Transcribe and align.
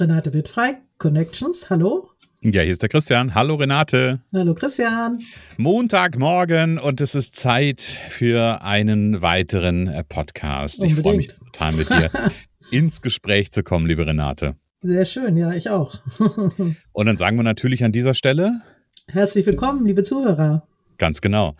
Renate 0.00 0.32
Wittfrei, 0.32 0.78
Connections, 0.96 1.68
hallo. 1.68 2.08
Ja, 2.40 2.62
hier 2.62 2.70
ist 2.70 2.80
der 2.80 2.88
Christian. 2.88 3.34
Hallo 3.34 3.56
Renate. 3.56 4.22
Hallo 4.32 4.54
Christian. 4.54 5.20
Montagmorgen 5.58 6.78
und 6.78 7.02
es 7.02 7.14
ist 7.14 7.36
Zeit 7.36 7.82
für 7.82 8.62
einen 8.62 9.20
weiteren 9.20 9.88
äh, 9.88 10.02
Podcast. 10.02 10.82
Unbedingt. 10.82 10.96
Ich 10.98 11.02
freue 11.02 11.16
mich 11.18 11.28
total 11.52 11.72
mit 11.74 11.90
dir 12.14 12.32
ins 12.70 13.02
Gespräch 13.02 13.50
zu 13.50 13.62
kommen, 13.62 13.86
liebe 13.86 14.06
Renate. 14.06 14.56
Sehr 14.80 15.04
schön, 15.04 15.36
ja, 15.36 15.52
ich 15.52 15.68
auch. 15.68 15.96
und 16.92 17.06
dann 17.06 17.18
sagen 17.18 17.36
wir 17.36 17.42
natürlich 17.42 17.84
an 17.84 17.92
dieser 17.92 18.14
Stelle. 18.14 18.62
Herzlich 19.06 19.44
willkommen, 19.44 19.84
liebe 19.84 20.02
Zuhörer. 20.02 20.66
Ganz 20.96 21.20
genau. 21.20 21.56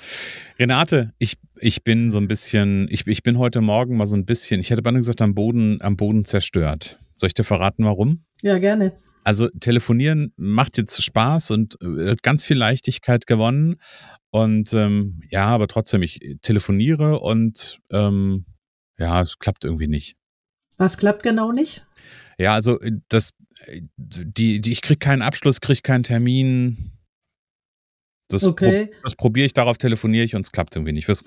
Renate, 0.58 1.12
ich, 1.18 1.34
ich 1.58 1.84
bin 1.84 2.10
so 2.10 2.16
ein 2.16 2.26
bisschen, 2.26 2.88
ich, 2.90 3.06
ich 3.06 3.22
bin 3.22 3.36
heute 3.36 3.60
Morgen 3.60 3.98
mal 3.98 4.06
so 4.06 4.16
ein 4.16 4.24
bisschen, 4.24 4.62
ich 4.62 4.70
hätte 4.70 4.80
beinahe 4.80 5.00
gesagt, 5.00 5.20
am 5.20 5.34
Boden, 5.34 5.82
am 5.82 5.98
Boden 5.98 6.24
zerstört. 6.24 6.98
Soll 7.20 7.28
ich 7.28 7.34
dir 7.34 7.44
verraten, 7.44 7.84
warum? 7.84 8.24
Ja, 8.42 8.58
gerne. 8.58 8.92
Also 9.24 9.48
telefonieren 9.60 10.32
macht 10.36 10.78
jetzt 10.78 11.02
Spaß 11.02 11.50
und 11.50 11.76
äh, 11.82 12.10
hat 12.10 12.22
ganz 12.22 12.42
viel 12.42 12.56
Leichtigkeit 12.56 13.26
gewonnen. 13.26 13.76
Und 14.30 14.72
ähm, 14.72 15.20
ja, 15.28 15.46
aber 15.46 15.68
trotzdem, 15.68 16.02
ich 16.02 16.20
telefoniere 16.40 17.20
und 17.20 17.80
ähm, 17.92 18.46
ja, 18.98 19.20
es 19.20 19.38
klappt 19.38 19.64
irgendwie 19.64 19.88
nicht. 19.88 20.16
Was 20.78 20.96
klappt 20.96 21.22
genau 21.22 21.52
nicht? 21.52 21.86
Ja, 22.38 22.54
also 22.54 22.80
äh, 22.80 22.92
das, 23.08 23.32
äh, 23.66 23.82
die, 23.98 24.60
die, 24.60 24.72
ich 24.72 24.80
krieg 24.80 25.00
keinen 25.00 25.22
Abschluss, 25.22 25.60
krieg 25.60 25.82
keinen 25.82 26.04
Termin. 26.04 26.92
Das, 28.32 28.44
okay. 28.44 28.86
Pro, 28.86 28.94
das 29.02 29.14
probiere 29.14 29.46
ich, 29.46 29.54
darauf 29.54 29.78
telefoniere 29.78 30.24
ich 30.24 30.34
und 30.34 30.42
es 30.42 30.52
klappt 30.52 30.76
irgendwie 30.76 30.92
nicht. 30.92 31.08
Was, 31.08 31.24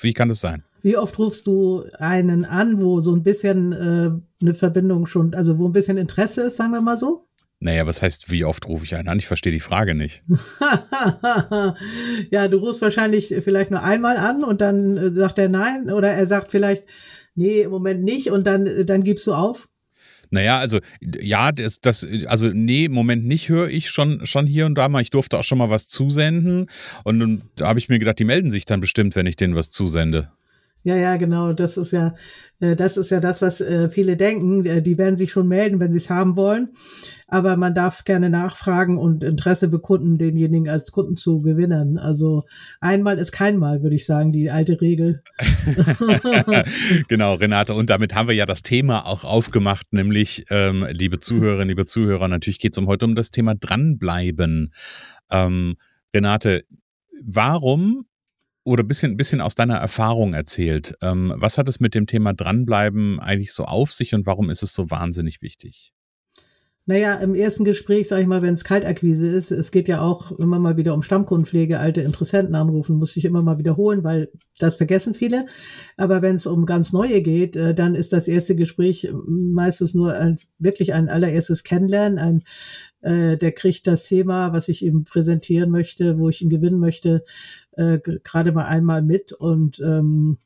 wie 0.00 0.12
kann 0.12 0.28
das 0.28 0.40
sein? 0.40 0.64
Wie 0.82 0.96
oft 0.96 1.18
rufst 1.18 1.46
du 1.46 1.84
einen 1.98 2.44
an, 2.44 2.80
wo 2.80 3.00
so 3.00 3.14
ein 3.14 3.22
bisschen 3.22 3.72
äh, 3.72 4.10
eine 4.40 4.54
Verbindung 4.54 5.06
schon, 5.06 5.34
also 5.34 5.58
wo 5.58 5.66
ein 5.66 5.72
bisschen 5.72 5.96
Interesse 5.96 6.42
ist, 6.42 6.56
sagen 6.56 6.72
wir 6.72 6.80
mal 6.80 6.96
so? 6.96 7.24
Naja, 7.60 7.86
was 7.86 8.02
heißt, 8.02 8.30
wie 8.30 8.44
oft 8.44 8.68
rufe 8.68 8.84
ich 8.84 8.94
einen 8.94 9.08
an? 9.08 9.18
Ich 9.18 9.26
verstehe 9.26 9.52
die 9.52 9.58
Frage 9.58 9.96
nicht. 9.96 10.22
ja, 12.30 12.46
du 12.46 12.58
rufst 12.58 12.82
wahrscheinlich 12.82 13.34
vielleicht 13.40 13.72
nur 13.72 13.82
einmal 13.82 14.16
an 14.16 14.44
und 14.44 14.60
dann 14.60 14.96
äh, 14.96 15.10
sagt 15.10 15.38
er 15.38 15.48
nein 15.48 15.90
oder 15.90 16.12
er 16.12 16.26
sagt 16.28 16.52
vielleicht, 16.52 16.84
nee, 17.34 17.62
im 17.62 17.70
Moment 17.70 18.04
nicht 18.04 18.30
und 18.30 18.46
dann, 18.46 18.66
äh, 18.66 18.84
dann 18.84 19.02
gibst 19.02 19.26
du 19.26 19.34
auf. 19.34 19.68
Naja, 20.30 20.58
also 20.58 20.80
ja, 21.00 21.52
das, 21.52 21.80
das, 21.80 22.06
also 22.26 22.48
nee, 22.48 22.84
im 22.84 22.92
Moment 22.92 23.24
nicht 23.24 23.48
höre 23.48 23.68
ich 23.68 23.88
schon, 23.90 24.26
schon 24.26 24.46
hier 24.46 24.66
und 24.66 24.74
da 24.74 24.88
mal. 24.88 25.00
Ich 25.00 25.10
durfte 25.10 25.38
auch 25.38 25.44
schon 25.44 25.58
mal 25.58 25.70
was 25.70 25.88
zusenden 25.88 26.66
und, 27.04 27.22
und 27.22 27.42
da 27.56 27.68
habe 27.68 27.78
ich 27.78 27.88
mir 27.88 27.98
gedacht, 27.98 28.18
die 28.18 28.24
melden 28.24 28.50
sich 28.50 28.64
dann 28.64 28.80
bestimmt, 28.80 29.16
wenn 29.16 29.26
ich 29.26 29.36
denen 29.36 29.54
was 29.54 29.70
zusende. 29.70 30.30
Ja, 30.88 30.96
ja, 30.96 31.16
genau. 31.18 31.52
Das 31.52 31.76
ist 31.76 31.92
ja, 31.92 32.14
äh, 32.60 32.74
das 32.74 32.96
ist 32.96 33.10
ja 33.10 33.20
das, 33.20 33.42
was 33.42 33.60
äh, 33.60 33.90
viele 33.90 34.16
denken. 34.16 34.64
Äh, 34.64 34.80
die 34.80 34.96
werden 34.96 35.18
sich 35.18 35.30
schon 35.30 35.46
melden, 35.46 35.80
wenn 35.80 35.92
sie 35.92 35.98
es 35.98 36.08
haben 36.08 36.34
wollen. 36.34 36.70
Aber 37.26 37.58
man 37.58 37.74
darf 37.74 38.04
gerne 38.04 38.30
nachfragen 38.30 38.96
und 38.96 39.22
Interesse 39.22 39.68
bekunden, 39.68 40.16
denjenigen 40.16 40.66
als 40.66 40.90
Kunden 40.90 41.14
zu 41.14 41.42
gewinnen. 41.42 41.98
Also 41.98 42.44
einmal 42.80 43.18
ist 43.18 43.32
kein 43.32 43.58
Mal, 43.58 43.82
würde 43.82 43.96
ich 43.96 44.06
sagen, 44.06 44.32
die 44.32 44.50
alte 44.50 44.80
Regel. 44.80 45.22
genau, 47.08 47.34
Renate. 47.34 47.74
Und 47.74 47.90
damit 47.90 48.14
haben 48.14 48.28
wir 48.28 48.34
ja 48.34 48.46
das 48.46 48.62
Thema 48.62 49.04
auch 49.04 49.24
aufgemacht, 49.24 49.92
nämlich, 49.92 50.46
ähm, 50.48 50.86
liebe 50.90 51.18
Zuhörerinnen, 51.18 51.68
liebe 51.68 51.84
Zuhörer, 51.84 52.28
natürlich 52.28 52.60
geht 52.60 52.72
es 52.72 52.78
um 52.78 52.86
heute 52.86 53.04
um 53.04 53.14
das 53.14 53.30
Thema 53.30 53.54
dranbleiben. 53.54 54.72
Ähm, 55.30 55.76
Renate, 56.14 56.64
warum 57.22 58.06
oder 58.68 58.84
ein 58.84 58.88
bisschen, 58.88 59.16
bisschen 59.16 59.40
aus 59.40 59.54
deiner 59.54 59.76
Erfahrung 59.76 60.34
erzählt. 60.34 60.94
Ähm, 61.02 61.32
was 61.36 61.58
hat 61.58 61.68
es 61.68 61.80
mit 61.80 61.94
dem 61.94 62.06
Thema 62.06 62.34
Dranbleiben 62.34 63.18
eigentlich 63.20 63.52
so 63.52 63.64
auf 63.64 63.92
sich 63.92 64.14
und 64.14 64.26
warum 64.26 64.50
ist 64.50 64.62
es 64.62 64.74
so 64.74 64.90
wahnsinnig 64.90 65.42
wichtig? 65.42 65.92
Naja, 66.88 67.16
im 67.16 67.34
ersten 67.34 67.64
Gespräch, 67.64 68.08
sage 68.08 68.22
ich 68.22 68.28
mal, 68.28 68.40
wenn 68.40 68.54
es 68.54 68.64
Kaltakquise 68.64 69.28
ist, 69.28 69.50
es 69.50 69.72
geht 69.72 69.88
ja 69.88 70.00
auch 70.00 70.32
immer 70.32 70.58
mal 70.58 70.78
wieder 70.78 70.94
um 70.94 71.02
Stammkundenpflege, 71.02 71.80
alte 71.80 72.00
Interessenten 72.00 72.54
anrufen, 72.54 72.96
muss 72.96 73.14
ich 73.18 73.26
immer 73.26 73.42
mal 73.42 73.58
wiederholen, 73.58 74.04
weil 74.04 74.30
das 74.58 74.76
vergessen 74.76 75.12
viele. 75.12 75.44
Aber 75.98 76.22
wenn 76.22 76.36
es 76.36 76.46
um 76.46 76.64
ganz 76.64 76.94
neue 76.94 77.20
geht, 77.20 77.56
äh, 77.56 77.74
dann 77.74 77.94
ist 77.94 78.14
das 78.14 78.26
erste 78.26 78.56
Gespräch 78.56 79.06
meistens 79.26 79.92
nur 79.92 80.14
ein, 80.14 80.38
wirklich 80.58 80.94
ein 80.94 81.10
allererstes 81.10 81.62
Kennenlernen, 81.62 82.18
ein 82.18 82.42
äh, 83.02 83.36
der 83.36 83.52
kriegt 83.52 83.86
das 83.86 84.04
Thema, 84.04 84.54
was 84.54 84.70
ich 84.70 84.82
ihm 84.82 85.04
präsentieren 85.04 85.70
möchte, 85.70 86.18
wo 86.18 86.30
ich 86.30 86.40
ihn 86.40 86.48
gewinnen 86.48 86.80
möchte, 86.80 87.22
äh, 87.72 87.98
gerade 87.98 88.52
mal 88.52 88.64
einmal 88.64 89.02
mit 89.02 89.34
und 89.34 89.78
ähm, 89.80 90.38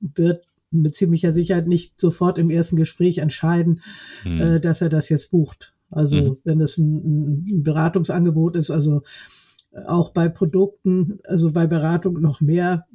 wird 0.00 0.44
mit 0.70 0.94
ziemlicher 0.94 1.32
Sicherheit 1.32 1.68
nicht 1.68 1.98
sofort 1.98 2.36
im 2.36 2.50
ersten 2.50 2.76
Gespräch 2.76 3.16
entscheiden, 3.16 3.80
mhm. 4.24 4.40
äh, 4.42 4.60
dass 4.60 4.82
er 4.82 4.90
das 4.90 5.08
jetzt 5.08 5.30
bucht. 5.30 5.72
Also 5.90 6.16
mhm. 6.16 6.36
wenn 6.44 6.60
es 6.60 6.78
ein, 6.78 7.46
ein 7.46 7.62
Beratungsangebot 7.62 8.56
ist, 8.56 8.70
also 8.70 9.02
auch 9.86 10.10
bei 10.10 10.28
Produkten, 10.28 11.18
also 11.24 11.52
bei 11.52 11.66
Beratung 11.66 12.20
noch 12.20 12.40
mehr, 12.40 12.86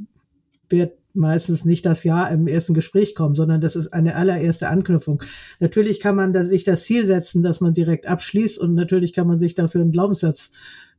wird 0.70 0.94
meistens 1.14 1.66
nicht 1.66 1.86
das 1.86 2.04
Ja 2.04 2.28
im 2.28 2.48
ersten 2.48 2.74
Gespräch 2.74 3.16
kommen, 3.16 3.36
sondern 3.36 3.62
das 3.62 3.76
ist 3.76 3.88
eine 3.88 4.16
allererste 4.16 4.70
Anknüpfung. 4.70 5.22
Natürlich 5.60 6.00
kann 6.00 6.16
man 6.16 6.34
da 6.34 6.46
sich 6.46 6.64
das 6.64 6.84
Ziel 6.84 7.06
setzen, 7.06 7.44
dass 7.44 7.60
man 7.60 7.74
direkt 7.74 8.08
abschließt 8.08 8.58
und 8.58 8.74
natürlich 8.74 9.14
kann 9.14 9.28
man 9.28 9.40
sich 9.40 9.54
dafür 9.54 9.82
einen 9.82 9.92
Glaubenssatz 9.92 10.52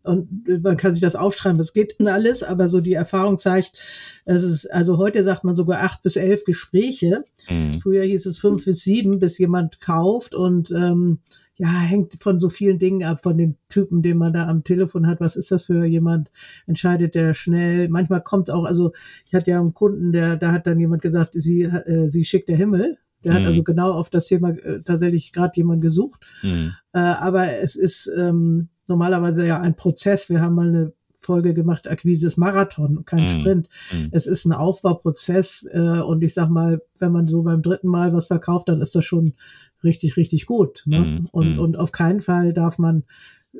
und 0.03 0.49
man 0.63 0.77
kann 0.77 0.93
sich 0.93 1.01
das 1.01 1.15
aufschreiben, 1.15 1.59
das 1.59 1.73
geht 1.73 1.95
alles, 2.07 2.43
aber 2.43 2.69
so 2.69 2.81
die 2.81 2.93
Erfahrung 2.93 3.39
zeigt, 3.39 3.79
es 4.25 4.43
ist, 4.43 4.71
also 4.71 4.99
heute 4.99 5.23
sagt 5.23 5.45
man 5.45 5.55
sogar 5.55 5.81
acht 5.83 6.03
bis 6.03 6.17
elf 6.17 6.45
Gespräche. 6.45 7.25
Mhm. 7.49 7.75
Früher 7.75 8.03
hieß 8.03 8.27
es 8.27 8.39
fünf 8.39 8.65
bis 8.65 8.81
sieben, 8.81 9.21
bis 9.21 9.39
jemand 9.39 9.81
kauft 9.81 10.35
und 10.35 10.73
ähm, 10.73 11.21
ja, 11.59 11.69
hängt 11.69 12.15
von 12.15 12.41
so 12.41 12.49
vielen 12.49 12.79
Dingen 12.79 13.05
ab, 13.05 13.23
von 13.23 13.37
dem 13.37 13.57
Typen, 13.69 14.03
den 14.03 14.17
man 14.17 14.33
da 14.33 14.49
am 14.49 14.65
Telefon 14.65 15.07
hat. 15.07 15.21
Was 15.21 15.37
ist 15.37 15.51
das 15.51 15.65
für 15.65 15.85
jemand? 15.85 16.31
Entscheidet 16.67 17.15
der 17.15 17.35
schnell? 17.35 17.89
Manchmal 17.89 18.23
kommt 18.23 18.51
auch, 18.51 18.65
also 18.65 18.93
ich 19.27 19.35
hatte 19.35 19.51
ja 19.51 19.61
einen 19.61 19.75
Kunden, 19.75 20.12
der, 20.12 20.37
da 20.37 20.53
hat 20.53 20.67
dann 20.67 20.79
jemand 20.79 21.03
gesagt, 21.03 21.35
sie, 21.35 21.62
äh, 21.62 22.09
sie 22.09 22.25
schickt 22.25 22.49
der 22.49 22.57
Himmel. 22.57 22.97
Der 23.23 23.33
mhm. 23.33 23.37
hat 23.37 23.47
also 23.47 23.62
genau 23.62 23.93
auf 23.93 24.11
das 24.11 24.27
Thema 24.27 24.51
äh, 24.51 24.83
tatsächlich 24.83 25.33
gerade 25.33 25.53
jemand 25.57 25.83
gesucht. 25.83 26.25
Mhm. 26.43 26.73
Äh, 26.93 26.99
aber 26.99 27.53
es 27.61 27.76
ist 27.76 28.11
ähm, 28.17 28.69
normalerweise 28.88 29.47
ja 29.47 29.61
ein 29.61 29.76
Prozess. 29.76 30.31
Wir 30.31 30.41
haben 30.41 30.55
mal 30.55 30.69
eine 30.69 30.93
Folge 31.19 31.55
gemacht, 31.55 31.88
Akquise 31.88 32.26
ist 32.26 32.37
Marathon, 32.37 33.05
kein 33.05 33.23
mm. 33.23 33.26
Sprint. 33.29 33.69
Mm. 33.93 34.09
Es 34.11 34.26
ist 34.26 34.44
ein 34.44 34.53
Aufbauprozess 34.53 35.65
äh, 35.71 35.79
und 35.79 36.21
ich 36.25 36.35
sag 36.35 36.49
mal, 36.50 36.82
wenn 36.99 37.12
man 37.12 37.29
so 37.29 37.44
beim 37.44 37.62
dritten 37.62 37.87
Mal 37.87 38.12
was 38.12 38.26
verkauft, 38.26 38.69
dann 38.69 38.81
ist 38.81 38.97
das 38.97 39.05
schon 39.05 39.35
richtig, 39.84 40.17
richtig 40.17 40.46
gut. 40.46 40.82
Ne? 40.87 41.00
Mm. 41.00 41.29
Und, 41.32 41.58
und 41.58 41.76
auf 41.76 41.93
keinen 41.93 42.20
Fall 42.20 42.52
darf 42.52 42.79
man 42.79 43.05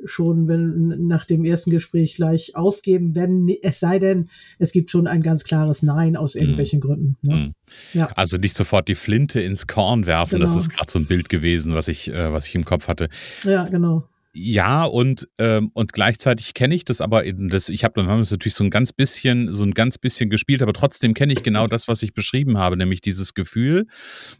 schon 0.05 0.47
wenn 0.47 1.07
nach 1.07 1.25
dem 1.25 1.45
ersten 1.45 1.69
Gespräch 1.69 2.15
gleich 2.15 2.55
aufgeben, 2.55 3.15
wenn 3.15 3.47
es 3.61 3.79
sei 3.79 3.99
denn, 3.99 4.29
es 4.57 4.71
gibt 4.71 4.89
schon 4.89 5.07
ein 5.07 5.21
ganz 5.21 5.43
klares 5.43 5.83
Nein 5.83 6.15
aus 6.15 6.35
irgendwelchen 6.35 6.79
Gründen. 6.79 7.17
Ne? 7.21 7.53
Ja. 7.93 8.07
Also 8.15 8.37
nicht 8.37 8.55
sofort 8.55 8.87
die 8.87 8.95
Flinte 8.95 9.39
ins 9.39 9.67
Korn 9.67 10.05
werfen, 10.05 10.39
genau. 10.39 10.45
das 10.45 10.55
ist 10.55 10.69
gerade 10.69 10.91
so 10.91 10.99
ein 10.99 11.05
Bild 11.05 11.29
gewesen, 11.29 11.73
was 11.73 11.87
ich, 11.87 12.09
äh, 12.09 12.33
was 12.33 12.47
ich 12.47 12.55
im 12.55 12.65
Kopf 12.65 12.87
hatte. 12.87 13.09
Ja, 13.43 13.65
genau. 13.65 14.07
Ja, 14.35 14.83
und, 14.85 15.27
ähm, 15.37 15.69
und 15.75 15.93
gleichzeitig 15.93 16.55
kenne 16.55 16.73
ich 16.73 16.85
das 16.85 17.01
aber 17.01 17.23
eben, 17.25 17.49
das, 17.49 17.69
ich 17.69 17.83
habe 17.83 17.93
dann 18.01 18.07
natürlich 18.07 18.55
so 18.55 18.63
ein 18.63 18.71
ganz 18.71 18.91
bisschen, 18.91 19.51
so 19.51 19.63
ein 19.63 19.75
ganz 19.75 19.99
bisschen 19.99 20.31
gespielt, 20.31 20.63
aber 20.63 20.73
trotzdem 20.73 21.13
kenne 21.13 21.33
ich 21.33 21.43
genau 21.43 21.67
das, 21.67 21.87
was 21.87 22.01
ich 22.01 22.15
beschrieben 22.15 22.57
habe, 22.57 22.75
nämlich 22.75 22.99
dieses 22.99 23.35
Gefühl, 23.35 23.85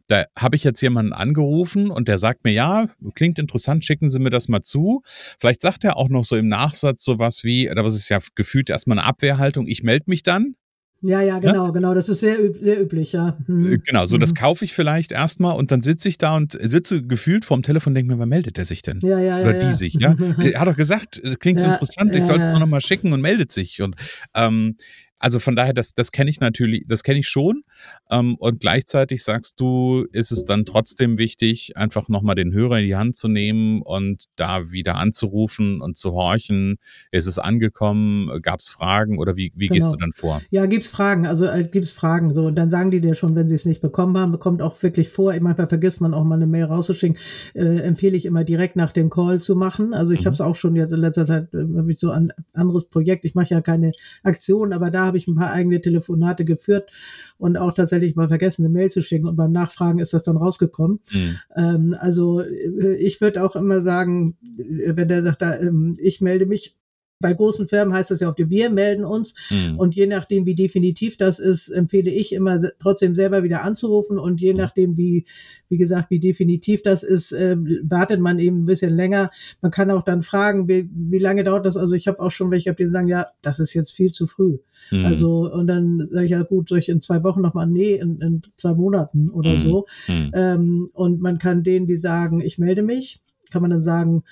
da 0.07 0.23
habe 0.35 0.55
ich 0.55 0.63
jetzt 0.63 0.81
jemanden 0.81 1.13
angerufen 1.13 1.91
und 1.91 2.07
der 2.07 2.17
sagt 2.17 2.43
mir, 2.43 2.53
ja, 2.53 2.87
klingt 3.13 3.37
interessant, 3.37 3.85
schicken 3.85 4.09
Sie 4.09 4.17
mir 4.17 4.31
das 4.31 4.47
mal 4.47 4.63
zu. 4.63 5.03
Vielleicht 5.39 5.61
sagt 5.61 5.83
er 5.83 5.95
auch 5.95 6.09
noch 6.09 6.25
so 6.25 6.37
im 6.37 6.47
Nachsatz 6.47 7.03
sowas 7.03 7.43
wie, 7.43 7.69
aber 7.69 7.85
es 7.85 7.95
ist 7.95 8.09
ja 8.09 8.17
gefühlt 8.33 8.71
erstmal 8.71 8.97
eine 8.97 9.07
Abwehrhaltung, 9.07 9.67
ich 9.67 9.83
melde 9.83 10.05
mich 10.07 10.23
dann. 10.23 10.55
Ja, 11.05 11.21
ja, 11.21 11.37
genau, 11.39 11.65
ja? 11.65 11.71
genau. 11.71 11.93
Das 11.93 12.07
ist 12.07 12.21
sehr, 12.21 12.37
sehr 12.61 12.81
üblich, 12.81 13.11
ja. 13.11 13.37
Hm. 13.45 13.81
Genau, 13.83 14.05
so 14.05 14.17
das 14.17 14.31
mhm. 14.31 14.35
kaufe 14.35 14.63
ich 14.63 14.73
vielleicht 14.73 15.11
erstmal 15.11 15.57
und 15.57 15.69
dann 15.69 15.81
sitze 15.81 16.07
ich 16.07 16.17
da 16.17 16.37
und 16.37 16.57
sitze 16.61 17.03
gefühlt 17.03 17.43
vorm 17.43 17.61
Telefon 17.61 17.91
und 17.91 17.95
denke 17.95 18.13
mir, 18.13 18.19
wann 18.19 18.29
meldet 18.29 18.55
der 18.55 18.63
sich 18.63 18.81
denn? 18.81 18.97
Ja, 18.99 19.19
ja, 19.19 19.41
Oder 19.41 19.53
ja, 19.53 19.59
die 19.59 19.65
ja. 19.65 19.73
sich, 19.73 19.93
ja. 19.95 20.13
Der 20.43 20.59
hat 20.61 20.67
doch 20.67 20.77
gesagt, 20.77 21.21
klingt 21.39 21.59
interessant, 21.59 22.15
ich 22.15 22.23
soll 22.23 22.39
es 22.39 22.57
noch 22.57 22.65
mal 22.67 22.79
schicken 22.79 23.11
und 23.11 23.19
meldet 23.19 23.51
sich. 23.51 23.81
Und 23.81 23.95
ähm, 24.33 24.77
also 25.23 25.39
von 25.39 25.55
daher, 25.55 25.73
das, 25.73 25.95
das 25.95 26.11
kenne 26.11 26.29
ich 26.29 26.41
natürlich, 26.41 26.83
das 26.85 27.01
kenne 27.01 27.19
ich 27.19 27.29
schon. 27.29 27.63
Ähm, 28.11 28.35
und 28.35 28.59
gleichzeitig 28.59 29.23
sagst 29.23 29.57
du, 29.57 30.05
ist 30.11 30.33
es 30.33 30.43
dann 30.43 30.65
trotzdem 30.65 31.17
wichtig, 31.17 31.77
einfach 31.77 32.09
nochmal 32.09 32.35
den 32.35 32.51
Hörer 32.51 32.79
in 32.79 32.87
die 32.87 32.97
Hand 32.97 33.15
zu 33.15 33.29
nehmen 33.29 33.81
und 33.81 34.25
da 34.35 34.73
wieder 34.73 34.95
anzurufen 34.95 35.79
und 35.79 35.95
zu 35.95 36.11
horchen. 36.11 36.75
Ist 37.11 37.27
es 37.27 37.39
angekommen? 37.39 38.41
Gab 38.41 38.59
es 38.59 38.67
Fragen 38.67 39.17
oder 39.17 39.37
wie, 39.37 39.53
wie 39.55 39.67
genau. 39.67 39.75
gehst 39.75 39.93
du 39.93 39.97
dann 39.97 40.11
vor? 40.11 40.41
Ja, 40.49 40.65
gibt's 40.65 40.89
Fragen, 40.89 41.25
also 41.25 41.45
äh, 41.45 41.63
gibt's 41.63 41.93
Fragen. 41.93 42.33
So, 42.33 42.47
und 42.47 42.55
dann 42.55 42.69
sagen 42.69 42.91
die 42.91 42.99
dir 42.99 43.13
schon, 43.13 43.33
wenn 43.33 43.47
sie 43.47 43.55
es 43.55 43.63
nicht 43.63 43.81
bekommen 43.81 44.17
haben, 44.17 44.37
kommt 44.39 44.61
auch 44.61 44.83
wirklich 44.83 45.07
vor. 45.07 45.33
Manchmal 45.39 45.67
vergisst 45.67 46.01
man 46.01 46.13
auch 46.13 46.25
mal 46.25 46.35
eine 46.35 46.47
Mail 46.47 46.65
rauszuschicken. 46.65 47.17
Äh, 47.53 47.77
empfehle 47.77 48.17
ich 48.17 48.25
immer 48.25 48.43
direkt 48.43 48.75
nach 48.75 48.91
dem 48.91 49.09
Call 49.09 49.39
zu 49.39 49.55
machen. 49.55 49.93
Also 49.93 50.11
ich 50.11 50.21
mhm. 50.21 50.25
habe 50.25 50.33
es 50.33 50.41
auch 50.41 50.57
schon 50.57 50.75
jetzt 50.75 50.91
in 50.91 50.99
letzter 50.99 51.25
Zeit 51.25 51.53
äh, 51.53 51.63
ich 51.87 51.99
so 52.01 52.11
ein 52.11 52.33
anderes 52.51 52.89
Projekt. 52.89 53.23
Ich 53.23 53.35
mache 53.35 53.51
ja 53.51 53.61
keine 53.61 53.93
Aktionen, 54.23 54.73
aber 54.73 54.91
da 54.91 55.12
habe 55.13 55.19
ich 55.19 55.27
ein 55.27 55.35
paar 55.35 55.53
eigene 55.53 55.79
Telefonate 55.79 56.43
geführt 56.43 56.91
und 57.37 57.55
auch 57.55 57.71
tatsächlich 57.71 58.15
mal 58.15 58.27
vergessen, 58.27 58.65
eine 58.65 58.73
Mail 58.73 58.89
zu 58.89 59.03
schicken 59.03 59.27
und 59.27 59.35
beim 59.35 59.51
Nachfragen 59.51 59.99
ist 59.99 60.13
das 60.13 60.23
dann 60.23 60.37
rausgekommen. 60.37 60.99
Mhm. 61.13 61.35
Ähm, 61.55 61.95
also 61.99 62.41
äh, 62.41 62.95
ich 62.95 63.21
würde 63.21 63.43
auch 63.43 63.55
immer 63.55 63.81
sagen, 63.81 64.37
wenn 64.57 65.07
der 65.07 65.21
sagt, 65.21 65.43
da, 65.43 65.55
ähm, 65.59 65.95
ich 65.99 66.19
melde 66.19 66.47
mich 66.47 66.77
bei 67.23 67.33
großen 67.33 67.67
Firmen 67.69 67.93
heißt 67.93 68.11
das 68.11 68.19
ja 68.19 68.27
auf 68.27 68.35
die 68.35 68.49
wir 68.49 68.69
melden 68.69 69.05
uns. 69.05 69.33
Mhm. 69.49 69.79
Und 69.79 69.95
je 69.95 70.07
nachdem, 70.07 70.45
wie 70.45 70.55
definitiv 70.55 71.15
das 71.15 71.39
ist, 71.39 71.69
empfehle 71.69 72.11
ich 72.11 72.33
immer 72.33 72.61
trotzdem 72.79 73.15
selber 73.15 73.43
wieder 73.43 73.63
anzurufen. 73.63 74.19
Und 74.19 74.41
je 74.41 74.51
mhm. 74.51 74.59
nachdem, 74.59 74.97
wie, 74.97 75.25
wie 75.69 75.77
gesagt, 75.77 76.11
wie 76.11 76.19
definitiv 76.19 76.83
das 76.83 77.01
ist, 77.01 77.31
äh, 77.31 77.55
wartet 77.83 78.19
man 78.19 78.39
eben 78.39 78.63
ein 78.63 78.65
bisschen 78.65 78.93
länger. 78.93 79.31
Man 79.61 79.71
kann 79.71 79.89
auch 79.89 80.03
dann 80.03 80.21
fragen, 80.21 80.67
wie, 80.67 80.89
wie 80.93 81.17
lange 81.17 81.45
dauert 81.45 81.65
das? 81.65 81.77
Also 81.77 81.95
ich 81.95 82.07
habe 82.07 82.19
auch 82.19 82.31
schon 82.31 82.51
welche, 82.51 82.73
die 82.73 82.89
sagen, 82.89 83.07
ja, 83.07 83.27
das 83.41 83.59
ist 83.59 83.73
jetzt 83.73 83.93
viel 83.93 84.11
zu 84.11 84.27
früh. 84.27 84.57
Mhm. 84.91 85.05
Also, 85.05 85.49
und 85.49 85.67
dann 85.67 86.09
sage 86.11 86.25
ich 86.25 86.31
ja 86.31 86.43
gut, 86.43 86.67
soll 86.67 86.79
ich 86.79 86.89
in 86.89 86.99
zwei 86.99 87.23
Wochen 87.23 87.39
nochmal, 87.39 87.67
nee, 87.67 87.93
in, 87.93 88.19
in 88.19 88.41
zwei 88.57 88.73
Monaten 88.73 89.29
oder 89.29 89.51
mhm. 89.51 89.57
so. 89.57 89.85
Mhm. 90.09 90.31
Ähm, 90.33 90.87
und 90.93 91.21
man 91.21 91.37
kann 91.37 91.63
denen, 91.63 91.87
die 91.87 91.95
sagen, 91.95 92.41
ich 92.41 92.57
melde 92.57 92.83
mich, 92.83 93.21
kann 93.49 93.61
man 93.61 93.71
dann 93.71 93.83
sagen, 93.83 94.23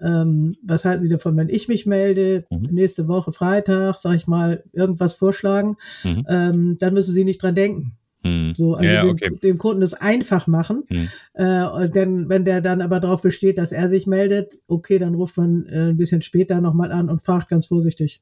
ähm, 0.00 0.56
was 0.62 0.84
halten 0.84 1.04
Sie 1.04 1.10
davon, 1.10 1.36
wenn 1.36 1.48
ich 1.48 1.68
mich 1.68 1.86
melde, 1.86 2.44
mhm. 2.50 2.68
nächste 2.70 3.08
Woche 3.08 3.32
Freitag, 3.32 3.96
sag 3.98 4.14
ich 4.14 4.26
mal, 4.26 4.64
irgendwas 4.72 5.14
vorschlagen, 5.14 5.76
mhm. 6.04 6.26
ähm, 6.28 6.76
dann 6.78 6.94
müssen 6.94 7.12
Sie 7.12 7.24
nicht 7.24 7.42
dran 7.42 7.54
denken. 7.54 7.98
Mhm. 8.22 8.54
So, 8.54 8.74
also 8.74 8.92
ja, 8.92 9.04
okay. 9.04 9.28
dem, 9.28 9.40
dem, 9.40 9.58
Kunden 9.58 9.82
es 9.82 9.94
einfach 9.94 10.46
machen. 10.46 10.84
Mhm. 10.88 11.08
Äh, 11.34 11.88
denn 11.88 12.28
wenn 12.28 12.44
der 12.44 12.60
dann 12.60 12.80
aber 12.80 13.00
darauf 13.00 13.22
besteht, 13.22 13.58
dass 13.58 13.72
er 13.72 13.88
sich 13.88 14.06
meldet, 14.06 14.58
okay, 14.66 14.98
dann 14.98 15.14
ruft 15.14 15.36
man 15.36 15.66
äh, 15.66 15.90
ein 15.90 15.96
bisschen 15.96 16.20
später 16.20 16.60
nochmal 16.60 16.92
an 16.92 17.08
und 17.08 17.22
fragt 17.22 17.48
ganz 17.48 17.66
vorsichtig. 17.66 18.20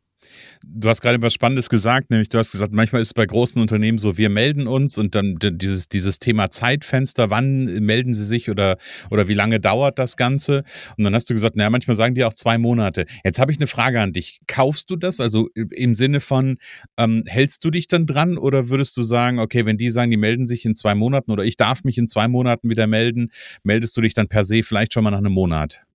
Du 0.65 0.89
hast 0.89 1.01
gerade 1.01 1.21
was 1.23 1.35
Spannendes 1.35 1.69
gesagt, 1.69 2.11
nämlich 2.11 2.29
du 2.29 2.39
hast 2.39 2.53
gesagt, 2.53 2.73
manchmal 2.73 3.01
ist 3.01 3.09
es 3.09 3.15
bei 3.15 3.27
großen 3.27 3.61
Unternehmen 3.61 3.99
so, 3.99 4.19
wir 4.19 4.31
melden 4.31 4.67
uns 4.67 4.99
und 4.99 5.15
dann 5.15 5.39
dieses, 5.41 5.89
dieses 5.89 6.19
Thema 6.19 6.51
Zeitfenster, 6.51 7.31
wann 7.31 7.65
melden 7.85 8.13
sie 8.13 8.25
sich 8.25 8.51
oder, 8.51 8.77
oder 9.11 9.29
wie 9.29 9.35
lange 9.35 9.61
dauert 9.61 9.99
das 9.99 10.17
Ganze? 10.17 10.65
Und 10.97 11.05
dann 11.05 11.15
hast 11.15 11.31
du 11.31 11.35
gesagt, 11.35 11.57
naja, 11.57 11.71
manchmal 11.71 11.97
sagen 11.97 12.15
die 12.15 12.25
auch 12.25 12.33
zwei 12.33 12.59
Monate. 12.59 13.07
Jetzt 13.25 13.39
habe 13.39 13.53
ich 13.53 13.59
eine 13.59 13.67
Frage 13.67 14.01
an 14.01 14.13
dich. 14.13 14.41
Kaufst 14.47 14.91
du 14.91 14.97
das? 14.97 15.21
Also 15.21 15.49
im 15.55 15.95
Sinne 15.95 16.21
von, 16.21 16.59
ähm, 16.97 17.23
hältst 17.27 17.65
du 17.65 17.71
dich 17.71 17.87
dann 17.87 18.07
dran 18.07 18.39
oder 18.39 18.69
würdest 18.69 18.97
du 18.97 19.03
sagen, 19.03 19.39
okay, 19.39 19.67
wenn 19.67 19.79
die 19.79 19.91
sagen, 19.91 20.11
die 20.11 20.17
melden 20.17 20.47
sich 20.47 20.65
in 20.65 20.75
zwei 20.75 20.95
Monaten 20.95 21.31
oder 21.31 21.45
ich 21.45 21.57
darf 21.57 21.85
mich 21.85 21.99
in 21.99 22.09
zwei 22.09 22.29
Monaten 22.29 22.69
wieder 22.69 22.87
melden, 22.87 23.31
meldest 23.63 23.97
du 23.97 24.01
dich 24.01 24.15
dann 24.15 24.29
per 24.29 24.45
se 24.45 24.63
vielleicht 24.63 24.93
schon 24.93 25.05
mal 25.05 25.11
nach 25.11 25.19
einem 25.19 25.33
Monat? 25.33 25.86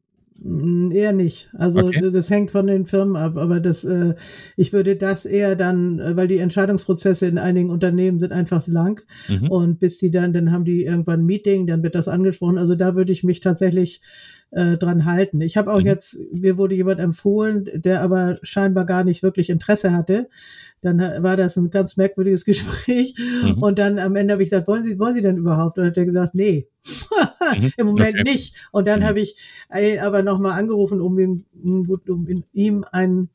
Eher 0.44 1.14
nicht. 1.14 1.50
Also 1.54 1.82
okay. 1.82 2.10
das 2.12 2.32
hängt 2.32 2.50
von 2.50 2.66
den 2.66 2.88
Firmen 2.88 3.16
ab, 3.16 3.38
aber 3.38 3.60
das, 3.60 3.84
äh, 3.84 4.16
ich 4.58 4.74
würde 4.74 4.96
das 4.96 5.26
eher 5.26 5.56
dann, 5.56 6.00
äh, 6.00 6.18
weil 6.18 6.28
die 6.28 6.40
Entscheidungsprozesse 6.40 7.28
in 7.28 7.38
einigen 7.38 7.70
Unternehmen 7.70 8.20
sind 8.20 8.32
einfach 8.32 8.66
lang 8.68 9.06
mhm. 9.28 9.52
und 9.52 9.80
bis 9.80 10.00
die 10.00 10.10
dann, 10.10 10.34
dann 10.34 10.52
haben 10.52 10.66
die 10.66 10.84
irgendwann 10.84 11.22
ein 11.22 11.26
Meeting, 11.28 11.68
dann 11.68 11.84
wird 11.84 11.94
das 11.94 12.08
angesprochen. 12.08 12.58
Also 12.58 12.74
da 12.74 12.96
würde 12.96 13.12
ich 13.12 13.24
mich 13.24 13.40
tatsächlich 13.40 14.02
äh, 14.52 14.78
dran 14.78 15.06
halten. 15.06 15.42
Ich 15.42 15.58
habe 15.58 15.72
auch 15.72 15.80
mhm. 15.80 15.88
jetzt, 15.88 16.20
mir 16.34 16.58
wurde 16.58 16.76
jemand 16.76 17.00
empfohlen, 17.00 17.70
der 17.74 18.02
aber 18.02 18.38
scheinbar 18.42 18.86
gar 18.86 19.04
nicht 19.04 19.24
wirklich 19.24 19.50
Interesse 19.50 19.94
hatte. 19.94 20.30
Dann 20.82 21.00
war 21.00 21.38
das 21.38 21.58
ein 21.58 21.70
ganz 21.70 21.98
merkwürdiges 21.98 22.46
Gespräch. 22.46 23.16
Mhm. 23.44 23.64
Und 23.64 23.80
dann 23.80 23.98
am 24.00 24.16
Ende 24.16 24.34
habe 24.34 24.44
ich 24.44 24.50
gesagt, 24.50 24.68
wollen 24.68 24.84
Sie, 24.84 25.00
wollen 25.00 25.16
Sie 25.16 25.22
denn 25.22 25.38
überhaupt? 25.38 25.78
Und 25.78 25.86
hat 25.86 25.98
er 25.98 26.06
gesagt, 26.06 26.36
nee, 26.36 26.68
mhm. 27.58 27.72
im 27.78 27.88
Moment 27.88 28.20
okay. 28.20 28.24
nicht. 28.24 28.56
Und 28.72 28.88
dann 28.88 29.02
mhm. 29.02 29.06
habe 29.06 29.20
ich 29.20 29.36
aber 30.02 30.22
nochmal 30.22 30.60
angerufen, 30.60 31.02
um 31.02 31.18
ihm, 31.18 31.46
um 31.64 32.44
ihm 32.52 32.86
einen 32.92 33.30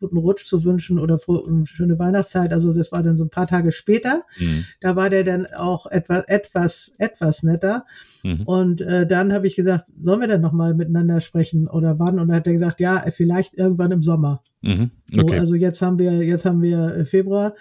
guten 0.00 0.16
Rutsch 0.16 0.46
zu 0.46 0.64
wünschen 0.64 0.98
oder 0.98 1.18
frohe, 1.18 1.64
schöne 1.66 1.98
Weihnachtszeit. 1.98 2.52
Also 2.52 2.72
das 2.72 2.90
war 2.90 3.02
dann 3.02 3.16
so 3.16 3.24
ein 3.24 3.30
paar 3.30 3.46
Tage 3.46 3.70
später. 3.70 4.24
Mhm. 4.38 4.64
Da 4.80 4.96
war 4.96 5.10
der 5.10 5.24
dann 5.24 5.46
auch 5.46 5.86
etwas, 5.86 6.24
etwas, 6.26 6.94
etwas 6.98 7.42
netter. 7.42 7.84
Mhm. 8.24 8.42
Und 8.42 8.80
äh, 8.80 9.06
dann 9.06 9.32
habe 9.32 9.46
ich 9.46 9.54
gesagt, 9.54 9.90
sollen 10.02 10.20
wir 10.20 10.28
denn 10.28 10.40
nochmal 10.40 10.74
miteinander 10.74 11.20
sprechen 11.20 11.68
oder 11.68 11.98
wann? 11.98 12.18
Und 12.18 12.28
dann 12.28 12.38
hat 12.38 12.46
er 12.46 12.54
gesagt, 12.54 12.80
ja, 12.80 13.04
vielleicht 13.10 13.54
irgendwann 13.54 13.92
im 13.92 14.02
Sommer. 14.02 14.42
Mhm. 14.62 14.90
Okay. 15.16 15.36
So, 15.36 15.40
also 15.40 15.54
jetzt 15.54 15.82
haben 15.82 15.98
wir, 15.98 16.12
jetzt 16.24 16.44
haben 16.44 16.62
wir 16.62 16.96
äh, 16.96 17.04
Februar. 17.04 17.54